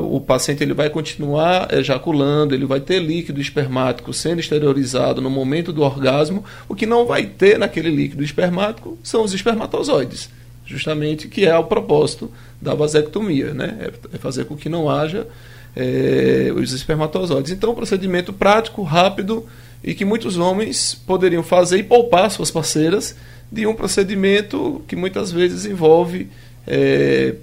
o 0.00 0.20
paciente 0.20 0.62
ele 0.62 0.72
vai 0.72 0.88
continuar 0.88 1.70
ejaculando, 1.74 2.54
ele 2.54 2.64
vai 2.64 2.80
ter 2.80 2.98
líquido 2.98 3.40
espermático 3.40 4.10
sendo 4.12 4.38
exteriorizado 4.40 5.20
no 5.20 5.28
momento 5.28 5.72
do 5.72 5.82
orgasmo. 5.82 6.44
O 6.68 6.74
que 6.76 6.86
não 6.86 7.04
vai 7.04 7.26
ter 7.26 7.58
naquele 7.58 7.90
líquido 7.90 8.22
espermático 8.22 8.96
são 9.02 9.24
os 9.24 9.34
espermatozoides, 9.34 10.30
justamente 10.64 11.26
que 11.26 11.44
é 11.44 11.58
o 11.58 11.64
propósito 11.64 12.30
da 12.60 12.74
vasectomia, 12.74 13.52
né? 13.52 13.76
é, 13.80 14.14
é 14.14 14.18
fazer 14.18 14.44
com 14.44 14.56
que 14.56 14.68
não 14.68 14.88
haja 14.88 15.26
é, 15.74 16.52
os 16.54 16.72
espermatozoides. 16.72 17.50
Então, 17.50 17.72
um 17.72 17.74
procedimento 17.74 18.32
prático, 18.32 18.84
rápido 18.84 19.44
e 19.82 19.94
que 19.94 20.04
muitos 20.04 20.36
homens 20.36 20.94
poderiam 20.94 21.42
fazer 21.42 21.78
e 21.78 21.82
poupar 21.82 22.30
suas 22.30 22.52
parceiras 22.52 23.16
de 23.52 23.66
um 23.66 23.74
procedimento 23.74 24.82
que 24.88 24.96
muitas 24.96 25.30
vezes 25.30 25.66
envolve 25.66 26.30
é, 26.66 27.34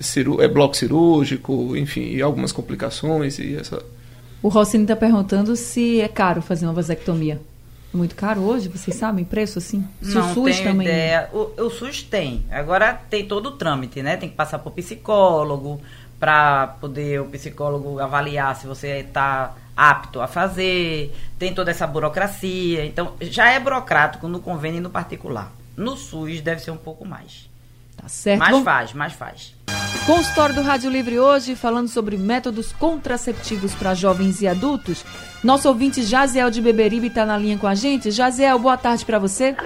ciru 0.00 0.42
é 0.42 0.48
bloco 0.48 0.76
cirúrgico, 0.76 1.76
enfim, 1.76 2.10
e 2.10 2.20
algumas 2.20 2.50
complicações 2.50 3.38
e 3.38 3.54
essa. 3.54 3.80
O 4.42 4.48
Rossini 4.48 4.82
está 4.82 4.96
perguntando 4.96 5.54
se 5.54 6.00
é 6.00 6.08
caro 6.08 6.42
fazer 6.42 6.66
uma 6.66 6.72
vasectomia. 6.72 7.40
É 7.94 7.96
muito 7.96 8.16
caro 8.16 8.40
hoje, 8.40 8.68
vocês 8.68 8.96
sabem 8.96 9.24
preço 9.24 9.58
assim? 9.58 9.86
Se 10.00 10.14
Não 10.14 10.32
o 10.32 10.34
SUS 10.34 10.58
também. 10.58 10.88
Ideia. 10.88 11.28
O, 11.32 11.62
o 11.62 11.70
SUS 11.70 12.02
tem. 12.02 12.44
Agora 12.50 12.94
tem 13.08 13.24
todo 13.24 13.46
o 13.46 13.52
trâmite, 13.52 14.02
né? 14.02 14.16
Tem 14.16 14.28
que 14.28 14.34
passar 14.34 14.58
por 14.58 14.72
psicólogo 14.72 15.80
para 16.18 16.68
poder 16.80 17.20
o 17.20 17.26
psicólogo 17.26 18.00
avaliar 18.00 18.56
se 18.56 18.66
você 18.66 18.98
está 18.98 19.54
apto 19.76 20.20
a 20.20 20.26
fazer, 20.26 21.14
tem 21.38 21.54
toda 21.54 21.70
essa 21.70 21.86
burocracia. 21.86 22.84
Então, 22.84 23.14
já 23.20 23.50
é 23.50 23.58
burocrático 23.58 24.28
no 24.28 24.40
convênio 24.40 24.78
e 24.78 24.80
no 24.80 24.90
particular. 24.90 25.52
No 25.76 25.96
SUS 25.96 26.40
deve 26.40 26.60
ser 26.60 26.70
um 26.70 26.76
pouco 26.76 27.06
mais. 27.06 27.50
Tá 27.96 28.08
certo. 28.08 28.40
Mais 28.40 28.52
Bom, 28.52 28.64
faz, 28.64 28.92
mais 28.92 29.12
faz. 29.12 29.54
Consultório 30.06 30.54
do 30.54 30.62
Rádio 30.62 30.90
Livre 30.90 31.18
hoje, 31.18 31.54
falando 31.54 31.88
sobre 31.88 32.16
métodos 32.16 32.72
contraceptivos 32.72 33.74
para 33.74 33.94
jovens 33.94 34.42
e 34.42 34.48
adultos. 34.48 35.04
Nosso 35.44 35.68
ouvinte 35.68 36.02
Jaziel 36.02 36.50
de 36.50 36.60
Beberibe 36.60 37.06
está 37.06 37.24
na 37.24 37.38
linha 37.38 37.56
com 37.56 37.66
a 37.66 37.74
gente. 37.74 38.10
Jaziel, 38.10 38.58
boa 38.58 38.76
tarde 38.76 39.04
para 39.04 39.18
você. 39.18 39.56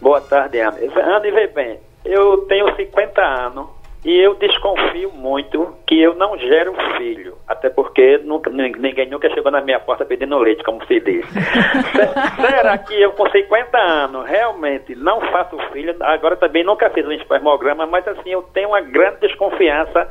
Boa 0.00 0.20
tarde, 0.20 0.58
Ana. 0.60 0.76
Ana, 0.76 1.26
e 1.26 1.30
vê 1.30 1.46
bem, 1.48 1.78
eu 2.04 2.38
tenho 2.48 2.74
50 2.76 3.20
anos 3.20 3.79
e 4.04 4.18
eu 4.18 4.34
desconfio 4.34 5.12
muito 5.12 5.76
que 5.86 6.00
eu 6.00 6.14
não 6.14 6.38
gero 6.38 6.74
filho, 6.96 7.36
até 7.46 7.68
porque 7.68 8.18
nunca, 8.24 8.48
ninguém 8.48 9.08
nunca 9.10 9.28
chegou 9.30 9.52
na 9.52 9.60
minha 9.60 9.78
porta 9.78 10.06
pedindo 10.06 10.38
leite, 10.38 10.64
como 10.64 10.84
se 10.86 11.00
diz. 11.00 11.26
Será 12.40 12.78
que 12.78 12.98
eu 12.98 13.12
com 13.12 13.28
50 13.28 13.76
anos 13.76 14.26
realmente 14.26 14.94
não 14.94 15.20
faço 15.20 15.58
filho? 15.72 15.94
Agora 16.00 16.36
também 16.36 16.64
nunca 16.64 16.88
fiz 16.90 17.06
um 17.06 17.12
espermograma, 17.12 17.84
mas 17.86 18.08
assim, 18.08 18.30
eu 18.30 18.42
tenho 18.54 18.68
uma 18.70 18.80
grande 18.80 19.20
desconfiança 19.20 20.08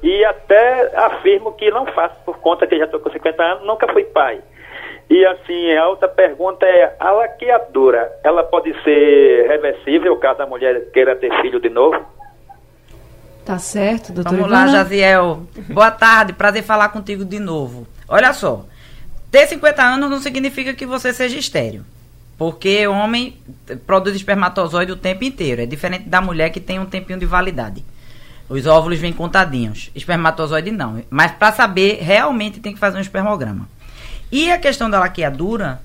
e 0.00 0.24
até 0.24 0.96
afirmo 0.96 1.52
que 1.54 1.70
não 1.72 1.86
faço 1.86 2.14
por 2.24 2.38
conta 2.38 2.68
que 2.68 2.78
já 2.78 2.84
estou 2.84 3.00
com 3.00 3.10
50 3.10 3.42
anos, 3.42 3.66
nunca 3.66 3.92
fui 3.92 4.04
pai. 4.04 4.40
E 5.10 5.24
assim, 5.26 5.74
a 5.76 5.88
outra 5.88 6.08
pergunta 6.08 6.66
é, 6.66 6.94
a 6.98 7.10
laqueadura, 7.10 8.10
ela 8.22 8.42
pode 8.42 8.72
ser 8.82 9.48
reversível 9.48 10.16
caso 10.16 10.42
a 10.42 10.46
mulher 10.46 10.90
queira 10.92 11.16
ter 11.16 11.32
filho 11.40 11.60
de 11.60 11.68
novo? 11.68 12.13
Tá 13.44 13.58
certo, 13.58 14.12
doutora 14.12 14.36
Vamos 14.36 14.50
Ivana. 14.50 14.66
lá, 14.66 14.72
Jaziel. 14.72 15.46
Boa 15.68 15.90
tarde, 15.90 16.32
prazer 16.32 16.62
falar 16.62 16.88
contigo 16.88 17.24
de 17.24 17.38
novo. 17.38 17.86
Olha 18.08 18.32
só, 18.32 18.64
ter 19.30 19.46
50 19.46 19.82
anos 19.82 20.08
não 20.08 20.20
significa 20.20 20.72
que 20.72 20.86
você 20.86 21.12
seja 21.12 21.38
estéreo. 21.38 21.84
Porque 22.38 22.86
o 22.86 22.92
homem 22.92 23.36
produz 23.86 24.16
espermatozoide 24.16 24.92
o 24.92 24.96
tempo 24.96 25.24
inteiro. 25.24 25.62
É 25.62 25.66
diferente 25.66 26.08
da 26.08 26.20
mulher 26.20 26.50
que 26.50 26.58
tem 26.58 26.78
um 26.78 26.86
tempinho 26.86 27.18
de 27.18 27.26
validade. 27.26 27.84
Os 28.48 28.66
óvulos 28.66 28.98
vêm 28.98 29.12
contadinhos. 29.12 29.90
Espermatozoide 29.94 30.70
não. 30.70 31.02
Mas 31.10 31.32
para 31.32 31.52
saber, 31.52 31.98
realmente 32.02 32.60
tem 32.60 32.72
que 32.72 32.78
fazer 32.78 32.98
um 32.98 33.00
espermograma. 33.00 33.68
E 34.32 34.50
a 34.50 34.58
questão 34.58 34.90
da 34.90 34.98
laqueadura 34.98 35.80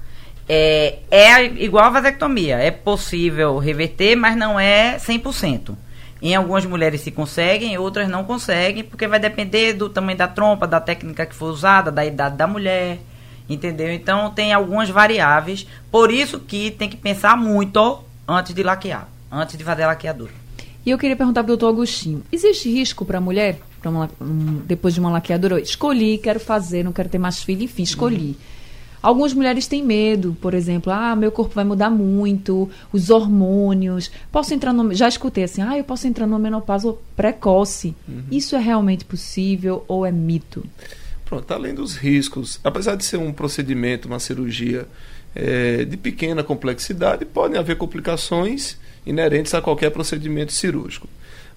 é, 0.48 1.00
é 1.12 1.44
igual 1.46 1.86
a 1.86 1.90
vasectomia. 1.90 2.58
É 2.58 2.72
possível 2.72 3.58
reverter, 3.60 4.16
mas 4.16 4.36
não 4.36 4.60
é 4.60 4.98
100%. 4.98 5.76
Em 6.22 6.36
algumas 6.36 6.66
mulheres 6.66 7.02
se 7.02 7.12
conseguem, 7.12 7.78
outras 7.78 8.10
não 8.10 8.26
conseguem, 8.26 8.84
porque 8.84 9.08
vai 9.08 9.20
depender 9.20 9.74
do 9.74 9.90
tamanho 9.90 10.18
da 10.18 10.28
trompa, 10.28 10.68
da 10.68 10.82
técnica 10.82 11.26
que 11.26 11.34
for 11.34 11.52
usada, 11.52 11.92
da 11.92 12.06
idade 12.06 12.36
da 12.36 12.46
mulher, 12.46 13.00
entendeu? 13.50 13.92
Então 13.92 14.30
tem 14.32 14.52
algumas 14.52 14.90
variáveis, 14.90 15.66
por 15.90 16.12
isso 16.12 16.40
que 16.40 16.72
tem 16.72 16.90
que 16.90 16.98
pensar 16.98 17.38
muito 17.38 18.04
antes 18.28 18.54
de 18.54 18.64
laquear, 18.64 19.08
antes 19.32 19.58
de 19.58 19.64
fazer 19.64 19.84
a 19.84 19.88
laqueadura. 19.88 20.32
E 20.86 20.90
eu 20.92 20.98
queria 20.98 21.16
perguntar 21.16 21.44
para 21.44 21.54
o 21.54 21.58
doutor 21.58 21.74
Agostinho, 21.74 22.24
existe 22.32 22.70
risco 22.70 23.06
para 23.06 23.18
a 23.18 23.22
mulher, 23.22 23.60
pra 23.82 23.90
uma, 23.90 24.10
um, 24.20 24.62
depois 24.66 24.94
de 24.94 25.00
uma 25.00 25.10
laqueadura? 25.10 25.62
Escolhi, 25.62 26.18
quero 26.18 26.40
fazer, 26.40 26.84
não 26.84 26.92
quero 26.92 27.08
ter 27.08 27.18
mais 27.18 27.42
filho, 27.42 27.64
enfim, 27.64 27.84
escolhi. 27.84 28.38
Uhum 28.38 28.60
Algumas 29.02 29.34
mulheres 29.34 29.68
têm 29.68 29.84
medo, 29.84 30.36
por 30.42 30.54
exemplo, 30.54 30.92
ah, 30.92 31.16
meu 31.16 31.32
corpo 31.32 31.56
vai 31.56 31.64
mudar 31.64 31.90
muito, 31.90 32.70
os 32.92 33.10
hormônios. 33.10 34.12
Posso 34.32 34.54
entrar 34.54 34.74
no. 34.74 34.94
Já 34.94 35.08
escutei 35.08 35.46
assim, 35.46 35.62
ah, 35.62 35.78
eu 35.78 35.84
posso 35.84 36.08
entrar 36.08 36.28
numa 36.28 36.40
menopausa 36.40 36.96
precoce. 37.16 37.96
Uhum. 38.08 38.24
Isso 38.32 38.56
é 38.56 38.60
realmente 38.60 39.06
possível 39.06 39.86
ou 39.88 40.06
é 40.06 40.12
mito? 40.12 40.66
Pronto, 41.26 41.54
além 41.54 41.74
dos 41.74 41.96
riscos, 41.96 42.60
apesar 42.64 42.96
de 42.96 43.06
ser 43.06 43.18
um 43.18 43.32
procedimento, 43.32 44.08
uma 44.08 44.20
cirurgia 44.20 44.88
é, 45.36 45.86
de 45.86 45.96
pequena 45.96 46.44
complexidade, 46.44 47.24
podem 47.24 47.60
haver 47.60 47.78
complicações 47.78 48.78
inerentes 49.06 49.54
a 49.54 49.62
qualquer 49.62 49.92
procedimento 49.92 50.52
cirúrgico. 50.52 51.08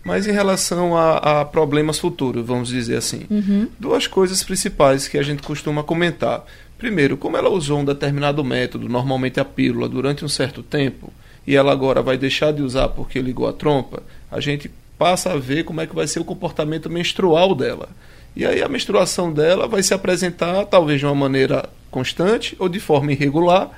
Mas 0.05 0.27
em 0.27 0.33
relação 0.33 0.97
a, 0.97 1.41
a 1.41 1.45
problemas 1.45 1.99
futuros, 1.99 2.45
vamos 2.45 2.69
dizer 2.69 2.97
assim, 2.97 3.27
uhum. 3.31 3.69
duas 3.79 4.07
coisas 4.07 4.43
principais 4.43 5.07
que 5.07 5.17
a 5.17 5.23
gente 5.23 5.43
costuma 5.43 5.83
comentar. 5.83 6.45
Primeiro, 6.77 7.17
como 7.17 7.37
ela 7.37 7.49
usou 7.49 7.79
um 7.79 7.85
determinado 7.85 8.43
método, 8.43 8.89
normalmente 8.89 9.39
a 9.39 9.45
pílula, 9.45 9.89
durante 9.89 10.25
um 10.25 10.29
certo 10.29 10.63
tempo, 10.63 11.13
e 11.47 11.55
ela 11.55 11.71
agora 11.71 12.03
vai 12.03 12.19
deixar 12.19 12.53
de 12.53 12.63
usar 12.63 12.89
porque 12.89 13.21
ligou 13.21 13.47
a 13.47 13.53
trompa, 13.53 14.03
a 14.31 14.41
gente 14.41 14.69
passa 14.99 15.33
a 15.33 15.37
ver 15.37 15.65
como 15.65 15.81
é 15.81 15.87
que 15.87 15.95
vai 15.95 16.07
ser 16.07 16.19
o 16.19 16.25
comportamento 16.25 16.91
menstrual 16.91 17.55
dela. 17.55 17.89
E 18.35 18.45
aí 18.45 18.63
a 18.63 18.69
menstruação 18.69 19.33
dela 19.33 19.69
vai 19.69 19.83
se 19.83 19.95
apresentar 19.95 20.65
talvez 20.67 20.99
de 20.99 21.07
uma 21.07 21.15
maneira 21.15 21.69
constante 21.91 22.57
ou 22.59 22.69
de 22.69 22.81
forma 22.81 23.13
irregular, 23.13 23.71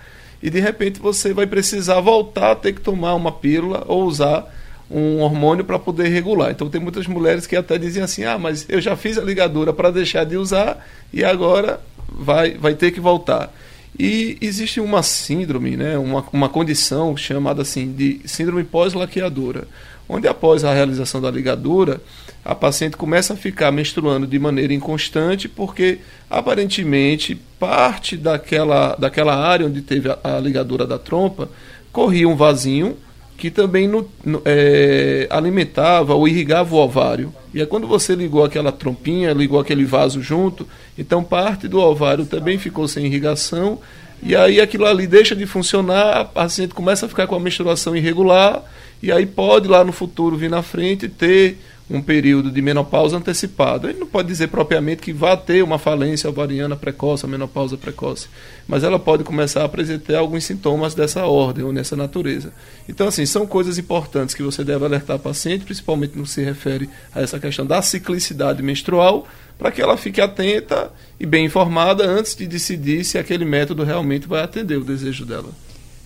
e 0.42 0.48
de 0.48 0.60
repente 0.60 1.00
você 1.00 1.34
vai 1.34 1.46
precisar 1.46 2.00
voltar 2.00 2.52
a 2.52 2.56
ter 2.56 2.72
que 2.72 2.80
tomar 2.80 3.14
uma 3.14 3.32
pílula 3.32 3.84
ou 3.86 4.04
usar 4.04 4.53
um 4.90 5.20
hormônio 5.20 5.64
para 5.64 5.78
poder 5.78 6.08
regular. 6.08 6.50
Então 6.50 6.68
tem 6.68 6.80
muitas 6.80 7.06
mulheres 7.06 7.46
que 7.46 7.56
até 7.56 7.78
dizem 7.78 8.02
assim: 8.02 8.24
"Ah, 8.24 8.38
mas 8.38 8.66
eu 8.68 8.80
já 8.80 8.96
fiz 8.96 9.18
a 9.18 9.22
ligadura 9.22 9.72
para 9.72 9.90
deixar 9.90 10.24
de 10.24 10.36
usar 10.36 10.86
e 11.12 11.24
agora 11.24 11.80
vai, 12.08 12.52
vai 12.52 12.74
ter 12.74 12.90
que 12.90 13.00
voltar. 13.00 13.52
E 13.98 14.36
existe 14.40 14.80
uma 14.80 15.02
síndrome, 15.02 15.76
né, 15.76 15.96
uma, 15.96 16.24
uma 16.32 16.48
condição 16.48 17.16
chamada 17.16 17.62
assim 17.62 17.92
de 17.92 18.20
síndrome 18.24 18.64
pós-laqueadora, 18.64 19.68
onde 20.08 20.26
após 20.26 20.64
a 20.64 20.74
realização 20.74 21.20
da 21.20 21.30
ligadura, 21.30 22.00
a 22.44 22.54
paciente 22.54 22.96
começa 22.96 23.34
a 23.34 23.36
ficar 23.36 23.70
menstruando 23.70 24.26
de 24.26 24.38
maneira 24.38 24.74
inconstante, 24.74 25.48
porque 25.48 26.00
aparentemente 26.28 27.36
parte 27.58 28.16
daquela, 28.16 28.96
daquela 28.96 29.34
área 29.34 29.66
onde 29.66 29.80
teve 29.80 30.10
a, 30.10 30.18
a 30.24 30.40
ligadura 30.40 30.86
da 30.86 30.98
trompa 30.98 31.48
corria 31.92 32.28
um 32.28 32.34
vasinho 32.34 32.96
que 33.36 33.50
também 33.50 33.88
no, 33.88 34.08
no, 34.24 34.40
é, 34.44 35.26
alimentava 35.30 36.14
ou 36.14 36.26
irrigava 36.28 36.74
o 36.74 36.78
ovário. 36.78 37.34
E 37.52 37.60
é 37.60 37.66
quando 37.66 37.86
você 37.86 38.14
ligou 38.14 38.44
aquela 38.44 38.72
trompinha, 38.72 39.32
ligou 39.32 39.58
aquele 39.58 39.84
vaso 39.84 40.22
junto, 40.22 40.66
então 40.96 41.22
parte 41.22 41.68
do 41.68 41.78
ovário 41.78 42.26
também 42.26 42.58
ficou 42.58 42.86
sem 42.88 43.06
irrigação, 43.06 43.78
e 44.22 44.34
aí 44.34 44.60
aquilo 44.60 44.86
ali 44.86 45.06
deixa 45.06 45.36
de 45.36 45.46
funcionar, 45.46 46.20
a 46.20 46.24
paciente 46.24 46.74
começa 46.74 47.06
a 47.06 47.08
ficar 47.08 47.26
com 47.26 47.34
a 47.34 47.40
menstruação 47.40 47.94
irregular, 47.94 48.62
e 49.02 49.12
aí 49.12 49.26
pode 49.26 49.68
lá 49.68 49.84
no 49.84 49.92
futuro 49.92 50.36
vir 50.36 50.48
na 50.48 50.62
frente 50.62 51.08
ter 51.08 51.58
um 51.88 52.00
período 52.00 52.50
de 52.50 52.62
menopausa 52.62 53.16
antecipado. 53.16 53.88
Ele 53.88 53.98
não 53.98 54.06
pode 54.06 54.28
dizer 54.28 54.48
propriamente 54.48 55.02
que 55.02 55.12
vá 55.12 55.36
ter 55.36 55.62
uma 55.62 55.78
falência 55.78 56.28
ovariana 56.30 56.76
precoce, 56.76 57.24
a 57.24 57.28
menopausa 57.28 57.76
precoce, 57.76 58.28
mas 58.66 58.82
ela 58.82 58.98
pode 58.98 59.22
começar 59.22 59.62
a 59.62 59.64
apresentar 59.64 60.18
alguns 60.18 60.44
sintomas 60.44 60.94
dessa 60.94 61.26
ordem 61.26 61.64
ou 61.64 61.72
nessa 61.72 61.94
natureza. 61.94 62.52
Então, 62.88 63.08
assim, 63.08 63.26
são 63.26 63.46
coisas 63.46 63.78
importantes 63.78 64.34
que 64.34 64.42
você 64.42 64.64
deve 64.64 64.84
alertar 64.84 65.16
a 65.16 65.18
paciente, 65.18 65.64
principalmente 65.64 66.16
no 66.16 66.24
que 66.24 66.30
se 66.30 66.42
refere 66.42 66.88
a 67.14 67.20
essa 67.20 67.38
questão 67.38 67.66
da 67.66 67.82
ciclicidade 67.82 68.62
menstrual, 68.62 69.26
para 69.58 69.70
que 69.70 69.80
ela 69.80 69.96
fique 69.96 70.20
atenta 70.20 70.90
e 71.20 71.26
bem 71.26 71.44
informada 71.44 72.04
antes 72.04 72.34
de 72.34 72.46
decidir 72.46 73.04
se 73.04 73.18
aquele 73.18 73.44
método 73.44 73.84
realmente 73.84 74.26
vai 74.26 74.42
atender 74.42 74.76
o 74.76 74.84
desejo 74.84 75.24
dela. 75.24 75.50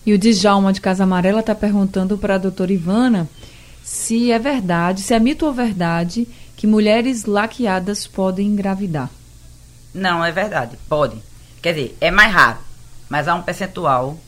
E 0.04 0.12
o 0.12 0.18
Djalma 0.18 0.72
de 0.72 0.80
Casa 0.80 1.04
Amarela 1.04 1.40
está 1.40 1.54
perguntando 1.54 2.18
para 2.18 2.34
a 2.34 2.38
doutora 2.38 2.72
Ivana 2.72 3.28
se 3.82 4.30
é 4.30 4.38
verdade, 4.38 5.02
se 5.02 5.14
é 5.14 5.20
mito 5.20 5.46
ou 5.46 5.52
verdade 5.52 6.26
que 6.56 6.66
mulheres 6.66 7.24
laqueadas 7.24 8.06
podem 8.06 8.48
engravidar. 8.48 9.10
Não, 9.94 10.24
é 10.24 10.30
verdade, 10.32 10.76
pode. 10.88 11.16
Quer 11.62 11.74
dizer, 11.74 11.96
é 12.00 12.10
mais 12.10 12.32
raro, 12.32 12.58
mas 13.08 13.28
há 13.28 13.34
um 13.34 13.42
percentual 13.42 14.18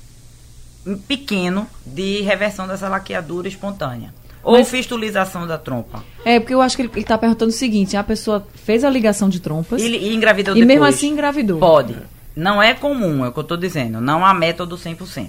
pequeno 1.07 1.67
de 1.85 2.23
reversão 2.23 2.67
dessa 2.67 2.89
laqueadura 2.89 3.49
espontânea. 3.49 4.15
Ou 4.43 4.59
mas, 4.59 4.71
fistulização 4.71 5.47
da 5.47 5.59
trompa. 5.59 6.03
É, 6.25 6.41
porque 6.41 6.55
eu 6.55 6.63
acho 6.63 6.77
que 6.77 6.83
ele 6.83 6.91
está 6.97 7.19
perguntando 7.19 7.51
o 7.51 7.55
seguinte: 7.55 7.97
a 7.97 8.03
pessoa 8.03 8.47
fez 8.55 8.85
a 8.85 8.91
ligação 8.91 9.29
de 9.29 9.39
trompas. 9.39 9.83
E, 9.83 9.87
e 9.87 10.15
engravidou 10.15 10.55
e 10.57 10.61
depois. 10.61 10.65
E 10.65 10.67
mesmo 10.67 10.85
assim 10.85 11.09
engravidou. 11.09 11.59
Pode. 11.59 11.97
Não 12.35 12.63
é 12.63 12.73
comum, 12.73 13.25
é 13.25 13.29
o 13.29 13.33
que 13.33 13.39
eu 13.39 13.43
estou 13.43 13.57
dizendo. 13.57 14.01
Não 14.01 14.25
há 14.25 14.33
método 14.33 14.79
100%. 14.79 15.29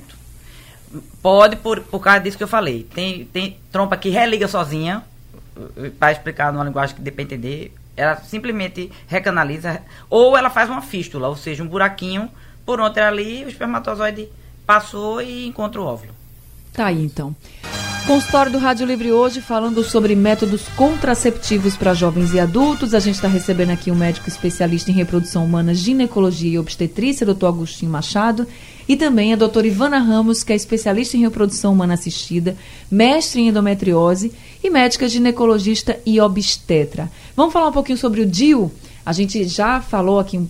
Pode, 1.22 1.56
por, 1.56 1.82
por 1.82 2.00
causa 2.00 2.20
disso 2.20 2.38
que 2.38 2.44
eu 2.44 2.48
falei. 2.48 2.88
Tem, 2.94 3.26
tem 3.26 3.58
trompa 3.72 3.98
que 3.98 4.10
religa 4.10 4.48
sozinha, 4.48 5.04
para 6.00 6.12
explicar 6.12 6.52
numa 6.52 6.64
linguagem 6.64 6.96
que 6.96 7.02
dê 7.02 7.12
para 7.12 7.24
entender. 7.24 7.74
Ela 7.96 8.16
simplesmente 8.18 8.92
recanaliza, 9.08 9.82
ou 10.10 10.38
ela 10.38 10.50
faz 10.50 10.70
uma 10.70 10.82
fístula, 10.82 11.28
ou 11.28 11.36
seja, 11.36 11.64
um 11.64 11.68
buraquinho 11.68 12.30
por 12.66 12.80
onde 12.80 13.00
ali 13.00 13.44
o 13.44 13.50
espermatozoide 13.50 14.30
passou 14.66 15.22
e 15.22 15.46
encontra 15.48 15.82
o 15.82 15.86
óvulo. 15.86 16.14
Tá 16.74 16.86
aí 16.86 17.04
então. 17.04 17.36
Consultório 18.08 18.52
do 18.52 18.58
Rádio 18.58 18.86
Livre 18.86 19.12
hoje 19.12 19.42
falando 19.42 19.84
sobre 19.84 20.16
métodos 20.16 20.68
contraceptivos 20.70 21.78
para 21.78 21.94
jovens 21.94 22.34
e 22.34 22.40
adultos. 22.40 22.94
A 22.94 23.00
gente 23.00 23.16
está 23.16 23.28
recebendo 23.28 23.70
aqui 23.70 23.92
um 23.92 23.96
médico 23.96 24.28
especialista 24.28 24.90
em 24.90 24.94
reprodução 24.94 25.46
humana, 25.46 25.74
ginecologia 25.74 26.54
e 26.54 26.60
obstetrícia, 26.60 27.26
doutor 27.26 27.48
Agostinho 27.48 27.92
Machado, 27.92 28.48
e 28.88 28.96
também 28.96 29.34
a 29.34 29.36
doutora 29.36 29.68
Ivana 29.68 30.00
Ramos, 30.00 30.44
que 30.44 30.54
é 30.54 30.56
especialista 30.56 31.18
em 31.18 31.22
reprodução 31.22 31.74
humana 31.74 31.94
assistida, 31.94 32.56
mestre 32.90 33.42
em 33.42 33.48
endometriose 33.50 34.32
e 34.64 34.70
médica 34.70 35.08
ginecologista 35.08 36.00
e 36.06 36.20
obstetra. 36.20 37.12
Vamos 37.36 37.54
falar 37.54 37.70
um 37.70 37.74
pouquinho 37.74 37.98
sobre 37.98 38.22
o 38.22 38.26
DIU? 38.26 38.72
A 39.06 39.14
gente 39.14 39.44
já 39.46 39.82
falou 39.82 40.20
aqui, 40.20 40.48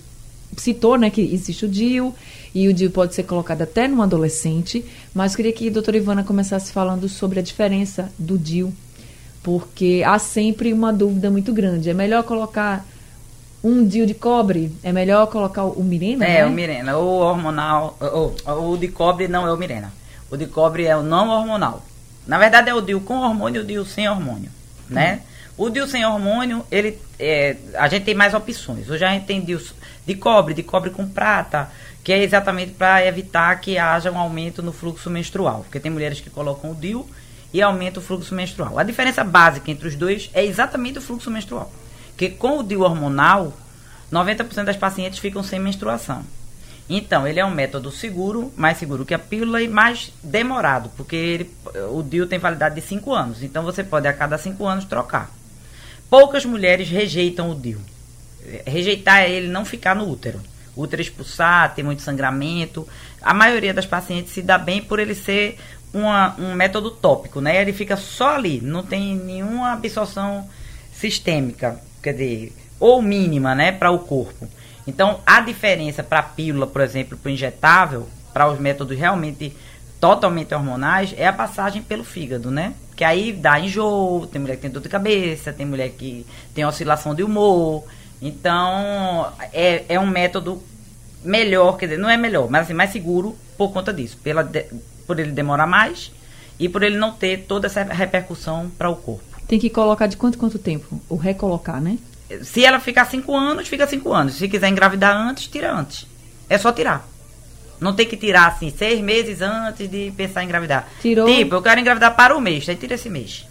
citou 0.58 0.98
né, 0.98 1.10
que 1.10 1.22
existe 1.22 1.66
o 1.66 1.70
DIU 1.70 2.14
e 2.54 2.68
o 2.68 2.74
DIU 2.74 2.92
pode 2.92 3.16
ser 3.16 3.24
colocado 3.24 3.62
até 3.62 3.88
no 3.88 4.02
adolescente, 4.02 4.84
mas 5.14 5.36
queria 5.36 5.54
que 5.54 5.68
a 5.68 5.72
doutora 5.72 5.98
Ivana 5.98 6.24
começasse 6.24 6.72
falando 6.72 7.08
sobre 7.08 7.40
a 7.40 7.44
diferença 7.44 8.12
do 8.18 8.38
DIU, 8.38 8.74
porque 9.42 10.04
há 10.06 10.20
sempre 10.20 10.74
uma 10.74 10.92
dúvida 10.92 11.32
muito 11.32 11.54
grande. 11.54 11.90
É 11.90 11.94
melhor 11.94 12.24
colocar 12.24 12.86
um 13.64 13.86
DIU 13.86 14.06
de 14.06 14.14
cobre? 14.14 14.76
É 14.84 14.92
melhor 14.92 15.28
colocar 15.28 15.66
o 15.66 15.84
Mirena? 15.84 16.26
É, 16.26 16.40
né? 16.40 16.46
o 16.46 16.50
Mirena. 16.50 16.98
O 16.98 17.20
hormonal. 17.20 17.98
O, 18.00 18.74
o 18.74 18.78
de 18.78 18.88
cobre 18.88 19.28
não 19.28 19.48
é 19.48 19.54
o 19.54 19.58
Mirena. 19.58 19.92
O 20.30 20.38
de 20.38 20.48
cobre 20.48 20.86
é 20.86 20.96
o 20.96 21.04
não 21.04 21.30
hormonal. 21.30 21.86
Na 22.26 22.38
verdade 22.38 22.70
é 22.70 22.74
o 22.74 22.82
DIU 22.82 23.02
com 23.02 23.18
hormônio 23.18 23.62
e 23.62 23.64
o 23.64 23.68
DIU 23.68 23.86
sem 23.86 24.08
hormônio, 24.08 24.52
né? 24.90 25.22
Hum. 25.22 25.66
O 25.66 25.70
DIU 25.70 25.88
sem 25.88 26.06
hormônio, 26.06 26.66
ele, 26.72 26.98
é, 27.20 27.58
a 27.76 27.88
gente 27.88 28.04
tem 28.04 28.16
mais 28.16 28.34
opções. 28.34 28.90
Hoje 28.90 29.04
a 29.04 29.12
gente 29.12 29.26
tem 29.26 29.42
DIU 29.42 29.62
de 30.06 30.16
cobre, 30.16 30.54
de 30.54 30.64
cobre 30.64 30.90
com 30.90 31.08
prata, 31.08 31.70
que 32.04 32.12
é 32.12 32.24
exatamente 32.24 32.72
para 32.72 33.06
evitar 33.06 33.60
que 33.60 33.78
haja 33.78 34.12
um 34.12 34.18
aumento 34.18 34.64
no 34.64 34.72
fluxo 34.72 35.10
menstrual. 35.10 35.62
Porque 35.64 35.80
tem 35.80 35.92
mulheres 35.92 36.20
que 36.20 36.30
colocam 36.30 36.72
o 36.72 36.76
DIU 36.76 37.08
e 37.54 37.62
aumenta 37.62 38.00
o 38.00 38.04
fluxo 38.04 38.34
menstrual. 38.34 38.80
A 38.80 38.84
diferença 38.84 39.24
básica 39.24 39.70
entre 39.70 39.88
os 39.88 39.96
dois 39.96 40.30
é 40.34 40.44
exatamente 40.44 41.00
o 41.00 41.02
fluxo 41.02 41.30
menstrual. 41.30 41.72
Porque 42.22 42.36
com 42.36 42.60
o 42.60 42.64
DIU 42.64 42.82
hormonal, 42.82 43.52
90% 44.14 44.66
das 44.66 44.78
pacientes 44.78 45.18
ficam 45.18 45.42
sem 45.42 45.60
menstruação. 45.60 46.24
Então, 46.88 47.28
ele 47.28 47.40
é 47.40 47.46
um 47.46 47.50
método 47.50 47.90
seguro, 47.90 48.54
mais 48.56 48.78
seguro 48.78 49.04
que 49.04 49.16
a 49.16 49.18
pílula 49.18 49.60
e 49.60 49.68
mais 49.68 50.14
demorado, 50.24 50.92
porque 50.96 51.16
ele, 51.16 51.52
o 51.90 52.04
DIU 52.04 52.28
tem 52.28 52.38
validade 52.38 52.76
de 52.76 52.82
5 52.82 53.12
anos. 53.12 53.42
Então, 53.42 53.64
você 53.64 53.84
pode 53.84 54.08
a 54.08 54.14
cada 54.14 54.38
5 54.38 54.64
anos 54.68 54.86
trocar. 54.86 55.32
Poucas 56.12 56.46
mulheres 56.46 56.90
rejeitam 56.90 57.50
o 57.50 57.56
DIU. 57.56 57.82
Rejeitar 58.68 59.22
é 59.22 59.32
ele 59.32 59.48
não 59.48 59.66
ficar 59.66 59.96
no 59.96 60.08
útero 60.08 60.40
útero 60.74 61.02
expulsar, 61.02 61.74
ter 61.76 61.84
muito 61.84 62.02
sangramento. 62.02 62.88
A 63.22 63.34
maioria 63.34 63.74
das 63.74 63.86
pacientes 63.86 64.32
se 64.32 64.42
dá 64.42 64.58
bem 64.58 64.82
por 64.82 65.00
ele 65.00 65.14
ser 65.14 65.58
uma, 65.94 66.34
um 66.40 66.54
método 66.54 66.92
tópico, 66.92 67.42
né? 67.42 67.62
Ele 67.62 67.74
fica 67.74 67.98
só 67.98 68.36
ali, 68.36 68.62
não 68.62 68.82
tem 68.82 69.16
nenhuma 69.16 69.74
absorção 69.74 70.48
sistêmica, 70.94 71.78
quer 72.02 72.14
dizer, 72.14 72.54
ou 72.80 73.02
mínima, 73.02 73.54
né, 73.54 73.72
para 73.72 73.92
o 73.92 74.00
corpo. 74.00 74.48
Então, 74.88 75.20
a 75.26 75.40
diferença 75.42 76.04
para 76.04 76.20
a 76.20 76.24
pílula, 76.24 76.66
por 76.66 76.82
exemplo, 76.82 77.18
para 77.18 77.30
o 77.30 77.32
injetável, 77.32 78.08
para 78.34 78.50
os 78.52 78.60
métodos 78.60 78.98
realmente 78.98 79.56
totalmente 80.00 80.54
hormonais, 80.54 81.14
é 81.18 81.28
a 81.28 81.34
passagem 81.34 81.82
pelo 81.84 82.04
fígado, 82.04 82.50
né? 82.50 82.74
Que 82.96 83.04
aí 83.04 83.32
dá 83.32 83.60
enjoo, 83.60 84.26
tem 84.26 84.42
mulher 84.42 84.56
que 84.56 84.64
tem 84.64 84.72
dor 84.72 84.82
de 84.82 84.90
cabeça, 84.90 85.54
tem 85.54 85.66
mulher 85.66 85.90
que 85.90 86.26
tem 86.56 86.66
oscilação 86.66 87.14
de 87.14 87.24
humor. 87.24 87.84
Então, 88.20 89.32
é, 89.54 89.84
é 89.88 90.00
um 90.00 90.08
método 90.08 90.62
melhor, 91.24 91.78
quer 91.78 91.86
dizer, 91.86 92.00
não 92.00 92.10
é 92.10 92.18
melhor, 92.18 92.50
mas 92.50 92.64
assim, 92.64 92.74
mais 92.74 92.92
seguro 92.92 93.38
por 93.58 93.72
conta 93.72 93.94
disso, 93.94 94.18
pela 94.24 94.50
por 95.06 95.20
ele 95.20 95.32
demorar 95.32 95.68
mais 95.68 96.12
e 96.60 96.70
por 96.70 96.84
ele 96.84 96.98
não 96.98 97.12
ter 97.12 97.46
toda 97.48 97.68
essa 97.68 97.84
repercussão 97.84 98.72
para 98.78 98.90
o 98.90 98.96
corpo. 98.96 99.31
Tem 99.52 99.60
que 99.60 99.70
colocar 99.70 100.08
de 100.08 100.16
quanto 100.16 100.38
quanto 100.38 100.58
tempo? 100.58 101.02
O 101.10 101.18
recolocar, 101.18 101.82
né? 101.82 101.98
Se 102.42 102.64
ela 102.64 102.80
ficar 102.80 103.04
cinco 103.04 103.36
anos, 103.36 103.68
fica 103.68 103.86
cinco 103.86 104.14
anos. 104.14 104.36
Se 104.36 104.48
quiser 104.48 104.70
engravidar 104.70 105.14
antes, 105.14 105.48
tira 105.48 105.78
antes. 105.78 106.08
É 106.48 106.58
só 106.58 106.72
tirar. 106.72 107.06
Não 107.78 107.94
tem 107.94 108.08
que 108.08 108.16
tirar 108.16 108.48
assim 108.48 108.72
seis 108.72 109.02
meses 109.02 109.42
antes 109.42 109.90
de 109.90 110.10
pensar 110.16 110.42
em 110.42 110.46
engravidar. 110.46 110.88
Tirou. 111.02 111.28
Tipo, 111.28 111.56
eu 111.56 111.62
quero 111.62 111.82
engravidar 111.82 112.16
para 112.16 112.38
o 112.38 112.40
mês, 112.40 112.70
aí 112.70 112.78
tira 112.78 112.96
esse 112.96 113.10
mês. 113.10 113.46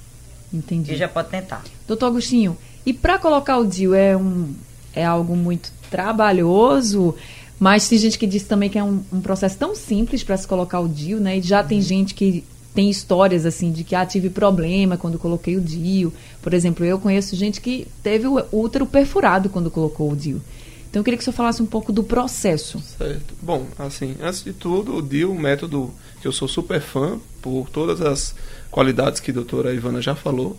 Entendi. 0.51 0.95
E 0.95 0.97
já 0.97 1.07
pode 1.07 1.29
tentar. 1.29 1.63
Doutor 1.87 2.07
Agostinho, 2.07 2.57
e 2.87 2.95
para 2.95 3.19
colocar 3.19 3.59
o 3.59 3.67
DIU 3.67 3.95
é, 3.95 4.17
um, 4.17 4.55
é 4.95 5.05
algo 5.05 5.37
muito 5.37 5.71
trabalhoso, 5.91 7.15
mas 7.59 7.87
tem 7.87 7.99
gente 7.99 8.19
que 8.19 8.27
diz 8.27 8.45
também 8.45 8.71
que 8.71 8.79
é 8.79 8.83
um, 8.83 9.05
um 9.13 9.21
processo 9.21 9.59
tão 9.59 9.75
simples 9.75 10.25
para 10.25 10.39
se 10.39 10.49
colocar 10.49 10.81
o 10.81 10.89
DIU, 10.89 11.21
né? 11.21 11.37
E 11.37 11.43
já 11.43 11.61
uhum. 11.61 11.69
tem 11.69 11.83
gente 11.83 12.15
que 12.15 12.43
tem 12.75 12.89
histórias 12.89 13.45
assim 13.45 13.73
de 13.73 13.83
que 13.85 13.95
ah, 13.95 14.07
tive 14.07 14.31
problema 14.31 14.97
quando 14.97 15.19
coloquei 15.19 15.57
o 15.57 15.61
DIU. 15.61 16.13
Por 16.41 16.55
exemplo, 16.55 16.85
eu 16.85 16.99
conheço 16.99 17.35
gente 17.37 17.61
que 17.61 17.87
teve 18.03 18.27
o 18.27 18.45
útero 18.53 18.87
perfurado 18.87 19.49
quando 19.49 19.71
colocou 19.71 20.11
o 20.13 20.17
DIU. 20.17 20.41
Então 20.89 21.01
eu 21.01 21.05
queria 21.05 21.17
que 21.17 21.23
o 21.23 21.25
senhor 21.25 21.37
falasse 21.37 21.63
um 21.63 21.67
pouco 21.67 21.93
do 21.93 22.03
processo. 22.03 22.81
Certo. 22.99 23.35
Bom, 23.41 23.67
assim, 23.79 24.17
antes 24.21 24.43
de 24.43 24.53
tudo, 24.53 24.97
o 24.97 25.03
DIU, 25.03 25.31
um 25.31 25.39
método 25.39 25.93
que 26.21 26.27
eu 26.27 26.33
sou 26.33 26.49
super 26.49 26.81
fã 26.81 27.19
por 27.41 27.69
todas 27.71 28.01
as 28.01 28.35
qualidades 28.71 29.21
que 29.21 29.31
a 29.31 29.35
doutora 29.35 29.73
Ivana 29.73 30.03
já 30.03 30.15
falou. 30.15 30.57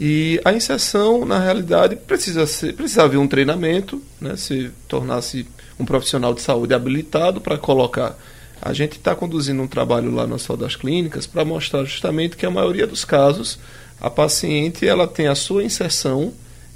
E 0.00 0.40
a 0.44 0.52
inserção, 0.52 1.24
na 1.24 1.38
realidade, 1.38 1.96
precisa, 1.96 2.46
ser, 2.46 2.74
precisa 2.74 3.02
haver 3.02 3.18
um 3.18 3.26
treinamento, 3.26 4.00
né, 4.20 4.36
se 4.36 4.70
tornasse 4.86 5.46
um 5.78 5.84
profissional 5.84 6.32
de 6.32 6.40
saúde 6.40 6.72
habilitado 6.72 7.40
para 7.40 7.58
colocar. 7.58 8.16
A 8.60 8.72
gente 8.72 8.92
está 8.92 9.14
conduzindo 9.14 9.62
um 9.62 9.66
trabalho 9.66 10.10
lá 10.12 10.26
nas 10.26 10.46
das 10.46 10.76
clínicas 10.76 11.26
para 11.26 11.44
mostrar 11.44 11.84
justamente 11.84 12.36
que 12.36 12.46
a 12.46 12.50
maioria 12.50 12.86
dos 12.86 13.04
casos 13.04 13.58
a 14.00 14.08
paciente 14.08 14.86
ela 14.86 15.06
tem 15.06 15.26
a 15.26 15.34
sua 15.34 15.64
inserção 15.64 16.32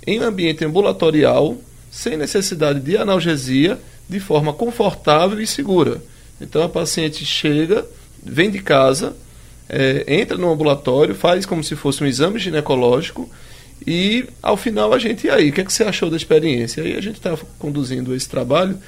em 0.06 0.18
ambiente 0.18 0.64
ambulatorial 0.64 1.56
sem 1.90 2.16
necessidade 2.16 2.80
de 2.80 2.96
analgesia 2.96 3.78
de 4.08 4.18
forma 4.18 4.52
confortável 4.52 5.40
e 5.40 5.46
segura. 5.46 6.02
Então 6.40 6.62
a 6.62 6.68
paciente 6.68 7.24
chega, 7.24 7.86
vem 8.22 8.50
de 8.50 8.60
casa, 8.60 9.14
é, 9.68 10.04
entra 10.08 10.36
no 10.36 10.50
ambulatório, 10.50 11.14
faz 11.14 11.46
como 11.46 11.62
se 11.62 11.76
fosse 11.76 12.02
um 12.02 12.06
exame 12.06 12.38
ginecológico 12.38 13.30
e 13.86 14.26
ao 14.42 14.56
final 14.56 14.92
a 14.92 14.98
gente, 14.98 15.26
e 15.26 15.30
aí, 15.30 15.50
o 15.50 15.52
que, 15.52 15.60
é 15.60 15.64
que 15.64 15.72
você 15.72 15.84
achou 15.84 16.08
da 16.08 16.16
experiência? 16.16 16.82
Aí 16.82 16.96
a 16.96 17.00
gente 17.00 17.16
está 17.16 17.36
conduzindo 17.58 18.14
esse 18.14 18.28
trabalho 18.28 18.78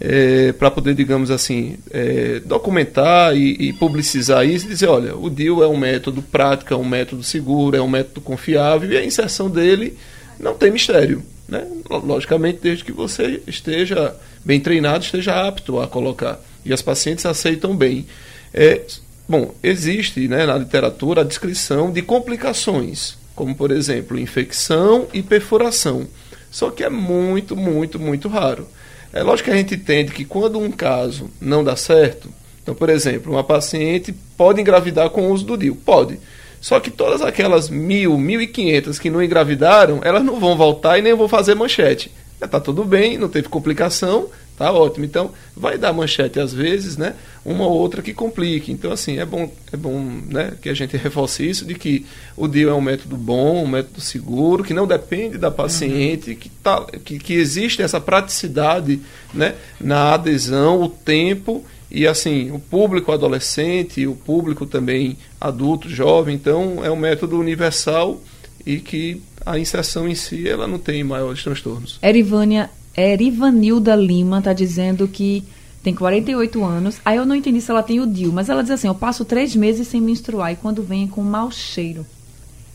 é, 0.00 0.52
para 0.52 0.70
poder, 0.70 0.94
digamos 0.94 1.30
assim, 1.30 1.78
é, 1.90 2.40
documentar 2.44 3.36
e, 3.36 3.68
e, 3.68 3.72
publicizar 3.72 4.46
isso 4.46 4.66
e 4.66 4.68
dizer, 4.68 4.88
olha, 4.88 5.16
o 5.16 5.30
DIL 5.30 5.62
é 5.62 5.68
um 5.68 5.76
método 5.76 6.20
prático, 6.22 6.74
é 6.74 6.76
um 6.76 6.84
método 6.84 7.22
seguro, 7.22 7.76
é 7.76 7.80
um 7.80 7.88
método 7.88 8.20
confiável 8.20 8.92
e 8.92 8.96
a 8.96 9.04
inserção 9.04 9.48
dele 9.48 9.96
não 10.38 10.54
tem 10.54 10.70
mistério. 10.70 11.22
Né? 11.48 11.66
Logicamente, 11.88 12.58
desde 12.62 12.84
que 12.84 12.92
você 12.92 13.40
esteja 13.46 14.14
bem 14.44 14.60
treinado, 14.60 15.04
esteja 15.04 15.46
apto 15.46 15.80
a 15.80 15.86
colocar. 15.86 16.40
E 16.64 16.72
as 16.72 16.82
pacientes 16.82 17.24
aceitam 17.24 17.74
bem. 17.76 18.06
É, 18.52 18.82
Bom, 19.28 19.52
existe 19.60 20.28
né, 20.28 20.46
na 20.46 20.56
literatura 20.56 21.22
a 21.22 21.24
descrição 21.24 21.90
de 21.90 22.00
complicações. 22.00 23.18
como 23.34 23.54
por 23.54 23.70
exemplo 23.70 24.18
infecção 24.18 25.08
e 25.12 25.20
perfuração. 25.22 26.06
Só 26.50 26.70
que 26.70 26.84
é 26.84 26.90
muito, 26.90 27.56
muito, 27.56 27.98
muito 27.98 28.28
raro. 28.28 28.66
É 29.12 29.22
lógico 29.22 29.48
que 29.48 29.54
a 29.54 29.58
gente 29.58 29.74
entende 29.74 30.12
que 30.12 30.24
quando 30.24 30.58
um 30.58 30.70
caso 30.70 31.30
não 31.40 31.64
dá 31.64 31.76
certo, 31.76 32.28
então, 32.62 32.74
por 32.74 32.90
exemplo, 32.90 33.32
uma 33.32 33.44
paciente 33.44 34.12
pode 34.36 34.60
engravidar 34.60 35.08
com 35.10 35.28
o 35.28 35.32
uso 35.32 35.44
do 35.44 35.56
DIU? 35.56 35.76
Pode. 35.76 36.18
Só 36.60 36.80
que 36.80 36.90
todas 36.90 37.22
aquelas 37.22 37.70
mil, 37.70 38.18
mil 38.18 38.40
e 38.40 38.46
quinhentas 38.46 38.98
que 38.98 39.08
não 39.08 39.22
engravidaram, 39.22 40.00
elas 40.02 40.24
não 40.24 40.40
vão 40.40 40.56
voltar 40.56 40.98
e 40.98 41.02
nem 41.02 41.14
vão 41.14 41.28
fazer 41.28 41.54
manchete. 41.54 42.10
Está 42.42 42.58
tudo 42.58 42.84
bem, 42.84 43.16
não 43.16 43.28
teve 43.28 43.48
complicação, 43.48 44.28
tá 44.56 44.72
ótimo. 44.72 45.04
Então, 45.04 45.30
vai 45.56 45.76
dar 45.78 45.92
manchete 45.92 46.40
às 46.40 46.52
vezes, 46.52 46.96
né? 46.96 47.14
Uma 47.44 47.66
ou 47.66 47.72
outra 47.72 48.02
que 48.02 48.12
complique. 48.12 48.72
Então, 48.72 48.90
assim, 48.90 49.18
é 49.18 49.24
bom, 49.24 49.52
é 49.72 49.76
bom 49.76 50.00
né, 50.00 50.52
que 50.60 50.68
a 50.68 50.74
gente 50.74 50.96
reforce 50.98 51.48
isso, 51.48 51.64
de 51.64 51.74
que 51.74 52.06
o 52.36 52.48
DIU 52.48 52.70
é 52.70 52.74
um 52.74 52.80
método 52.80 53.16
bom, 53.16 53.64
um 53.64 53.68
método 53.68 54.00
seguro, 54.00 54.64
que 54.64 54.74
não 54.74 54.86
depende 54.86 55.38
da 55.38 55.50
paciente, 55.50 56.30
uhum. 56.30 56.36
que, 56.36 56.48
tá, 56.48 56.86
que, 57.04 57.18
que 57.18 57.34
existe 57.34 57.82
essa 57.82 58.00
praticidade 58.00 59.00
né, 59.32 59.54
na 59.80 60.14
adesão, 60.14 60.82
o 60.82 60.88
tempo 60.88 61.64
e 61.90 62.06
assim, 62.06 62.50
o 62.50 62.58
público 62.58 63.12
adolescente, 63.12 64.06
o 64.06 64.14
público 64.14 64.66
também 64.66 65.16
adulto, 65.40 65.88
jovem, 65.88 66.34
então 66.34 66.84
é 66.84 66.90
um 66.90 66.96
método 66.96 67.38
universal 67.38 68.20
e 68.64 68.80
que 68.80 69.22
a 69.44 69.58
inserção 69.58 70.08
em 70.08 70.14
si 70.14 70.48
ela 70.48 70.66
não 70.66 70.78
tem 70.78 71.04
maiores 71.04 71.42
transtornos. 71.42 72.00
Erivânia, 72.02 72.68
Erivanilda 72.96 73.94
Lima 73.94 74.38
está 74.38 74.52
dizendo 74.52 75.06
que 75.06 75.44
tem 75.82 75.94
48 75.94 76.64
anos. 76.64 77.00
Aí 77.04 77.16
eu 77.16 77.26
não 77.26 77.34
entendi 77.34 77.60
se 77.60 77.70
ela 77.70 77.82
tem 77.82 78.00
o 78.00 78.06
DIU, 78.06 78.32
mas 78.32 78.48
ela 78.48 78.62
diz 78.62 78.72
assim: 78.72 78.88
eu 78.88 78.94
passo 78.94 79.24
três 79.24 79.54
meses 79.54 79.86
sem 79.86 80.00
menstruar 80.00 80.52
e 80.52 80.56
quando 80.56 80.82
vem 80.82 81.04
é 81.04 81.08
com 81.08 81.22
mau 81.22 81.50
cheiro. 81.50 82.06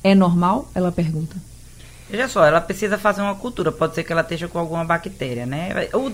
É 0.03 0.15
normal? 0.15 0.69
Ela 0.73 0.91
pergunta. 0.91 1.35
Veja 2.09 2.27
só, 2.27 2.45
ela 2.45 2.59
precisa 2.59 2.97
fazer 2.97 3.21
uma 3.21 3.35
cultura. 3.35 3.71
Pode 3.71 3.95
ser 3.95 4.03
que 4.03 4.11
ela 4.11 4.21
esteja 4.21 4.47
com 4.47 4.59
alguma 4.59 4.83
bactéria, 4.83 5.45
né? 5.45 5.87
O, 5.93 6.11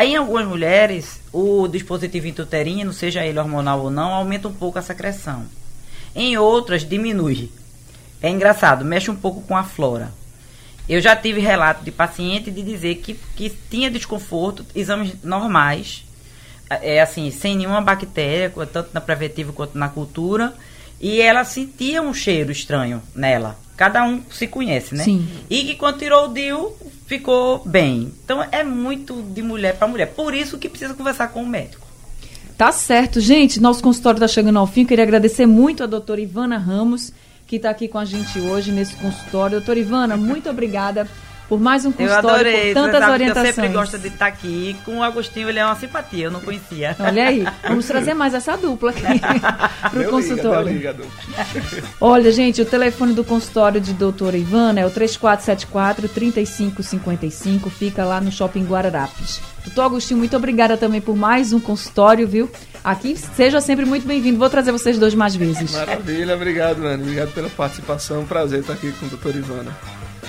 em 0.00 0.16
algumas 0.16 0.46
mulheres, 0.46 1.20
o 1.32 1.66
dispositivo 1.66 2.28
intuterino, 2.28 2.92
seja 2.92 3.24
ele 3.24 3.38
hormonal 3.38 3.80
ou 3.80 3.90
não, 3.90 4.14
aumenta 4.14 4.48
um 4.48 4.52
pouco 4.52 4.78
a 4.78 4.82
secreção. 4.82 5.44
Em 6.14 6.38
outras, 6.38 6.84
diminui. 6.84 7.50
É 8.22 8.30
engraçado, 8.30 8.84
mexe 8.84 9.10
um 9.10 9.16
pouco 9.16 9.42
com 9.42 9.56
a 9.56 9.64
flora. 9.64 10.12
Eu 10.88 11.00
já 11.00 11.16
tive 11.16 11.40
relato 11.40 11.84
de 11.84 11.90
paciente 11.90 12.50
de 12.50 12.62
dizer 12.62 12.96
que, 12.96 13.14
que 13.34 13.50
tinha 13.70 13.90
desconforto, 13.90 14.64
exames 14.74 15.14
normais, 15.22 16.04
é 16.70 17.00
assim, 17.00 17.30
sem 17.30 17.56
nenhuma 17.56 17.80
bactéria, 17.80 18.52
tanto 18.72 18.90
na 18.92 19.00
preventiva 19.00 19.52
quanto 19.52 19.76
na 19.76 19.88
cultura, 19.88 20.54
e 21.00 21.20
ela 21.20 21.44
sentia 21.44 22.00
um 22.02 22.14
cheiro 22.14 22.50
estranho 22.50 23.02
nela. 23.14 23.58
Cada 23.76 24.02
um 24.04 24.22
se 24.30 24.46
conhece, 24.46 24.94
né? 24.94 25.04
Sim. 25.04 25.28
E 25.50 25.64
que 25.64 25.74
quando 25.74 25.98
tirou 25.98 26.24
o 26.24 26.32
DIU, 26.32 26.74
ficou 27.06 27.62
bem. 27.64 28.10
Então 28.24 28.42
é 28.50 28.64
muito 28.64 29.22
de 29.22 29.42
mulher 29.42 29.76
para 29.76 29.86
mulher. 29.86 30.06
Por 30.14 30.34
isso 30.34 30.56
que 30.56 30.68
precisa 30.68 30.94
conversar 30.94 31.28
com 31.28 31.42
o 31.42 31.46
médico. 31.46 31.86
Tá 32.56 32.72
certo, 32.72 33.20
gente. 33.20 33.60
Nosso 33.60 33.82
consultório 33.82 34.16
está 34.16 34.28
chegando 34.28 34.58
ao 34.58 34.66
fim. 34.66 34.86
Queria 34.86 35.04
agradecer 35.04 35.44
muito 35.44 35.84
a 35.84 35.86
doutora 35.86 36.22
Ivana 36.22 36.56
Ramos, 36.56 37.12
que 37.46 37.56
está 37.56 37.70
aqui 37.70 37.86
com 37.86 37.98
a 37.98 38.04
gente 38.04 38.40
hoje 38.40 38.72
nesse 38.72 38.96
consultório. 38.96 39.58
Doutora 39.58 39.78
Ivana, 39.78 40.16
muito 40.16 40.50
obrigada 40.50 41.06
por 41.48 41.58
mais 41.60 41.86
um 41.86 41.92
consultório, 41.92 42.28
eu 42.28 42.34
adorei, 42.34 42.74
por 42.74 42.82
tantas 42.82 43.08
orientações. 43.08 43.48
Eu 43.48 43.54
sempre 43.54 43.72
gosto 43.72 43.96
de 43.98 44.08
estar 44.08 44.26
aqui. 44.26 44.76
Com 44.84 44.98
o 44.98 45.02
Agostinho, 45.02 45.48
ele 45.48 45.60
é 45.60 45.64
uma 45.64 45.76
simpatia, 45.76 46.24
eu 46.24 46.30
não 46.30 46.40
conhecia. 46.40 46.94
Olha 46.98 47.28
aí, 47.28 47.46
vamos 47.62 47.86
trazer 47.86 48.12
mais 48.14 48.34
essa 48.34 48.56
dupla 48.56 48.90
aqui 48.90 49.02
para 49.90 50.00
o 50.00 50.10
consultório. 50.10 50.72
Liga, 50.72 50.90
liga, 50.92 51.04
Olha, 52.00 52.32
gente, 52.32 52.60
o 52.60 52.64
telefone 52.64 53.14
do 53.14 53.22
consultório 53.22 53.80
de 53.80 53.92
doutora 53.92 54.36
Ivana 54.36 54.80
é 54.80 54.86
o 54.86 54.90
3474-3555, 54.90 57.70
fica 57.70 58.04
lá 58.04 58.20
no 58.20 58.32
Shopping 58.32 58.64
Guararapes. 58.64 59.40
Doutor 59.64 59.82
Agostinho, 59.82 60.18
muito 60.18 60.36
obrigada 60.36 60.76
também 60.76 61.00
por 61.00 61.14
mais 61.16 61.52
um 61.52 61.60
consultório, 61.60 62.26
viu? 62.26 62.50
Aqui, 62.84 63.16
seja 63.16 63.60
sempre 63.60 63.84
muito 63.84 64.06
bem-vindo. 64.06 64.38
Vou 64.38 64.48
trazer 64.48 64.70
vocês 64.70 64.96
dois 64.96 65.12
mais 65.14 65.34
vezes. 65.34 65.72
Maravilha, 65.72 66.36
obrigado, 66.36 66.78
Nani. 66.78 67.02
Obrigado 67.02 67.32
pela 67.32 67.50
participação. 67.50 68.24
Prazer 68.24 68.60
estar 68.60 68.74
aqui 68.74 68.92
com 68.92 69.06
a 69.06 69.08
doutora 69.08 69.36
Ivana. 69.36 69.76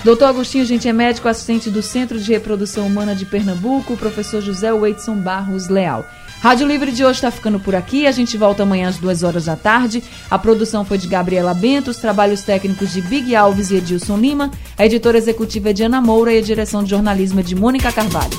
Doutor 0.04 0.26
Agostinho, 0.26 0.64
gente, 0.64 0.88
é 0.88 0.92
médico 0.92 1.28
assistente 1.28 1.70
do 1.70 1.82
Centro 1.82 2.18
de 2.20 2.32
Reprodução 2.32 2.86
Humana 2.86 3.14
de 3.14 3.26
Pernambuco, 3.26 3.96
professor 3.96 4.40
José 4.40 4.72
Weidson 4.72 5.16
Barros 5.16 5.68
Leal. 5.68 6.06
Rádio 6.40 6.68
Livre 6.68 6.92
de 6.92 7.04
hoje 7.04 7.16
está 7.16 7.32
ficando 7.32 7.58
por 7.58 7.74
aqui. 7.74 8.06
A 8.06 8.12
gente 8.12 8.36
volta 8.36 8.62
amanhã 8.62 8.88
às 8.88 8.96
duas 8.96 9.24
horas 9.24 9.46
da 9.46 9.56
tarde. 9.56 10.02
A 10.30 10.38
produção 10.38 10.84
foi 10.84 10.96
de 10.96 11.08
Gabriela 11.08 11.52
Bento, 11.52 11.90
os 11.90 11.96
trabalhos 11.96 12.42
técnicos 12.42 12.92
de 12.92 13.02
Big 13.02 13.34
Alves 13.34 13.72
e 13.72 13.76
Edilson 13.76 14.16
Lima. 14.16 14.50
A 14.76 14.86
editora 14.86 15.18
executiva 15.18 15.70
é 15.70 15.72
de 15.72 15.82
Ana 15.82 16.00
Moura 16.00 16.32
e 16.32 16.38
a 16.38 16.42
direção 16.42 16.84
de 16.84 16.90
jornalismo 16.90 17.40
é 17.40 17.42
de 17.42 17.56
Mônica 17.56 17.90
Carvalho. 17.90 18.38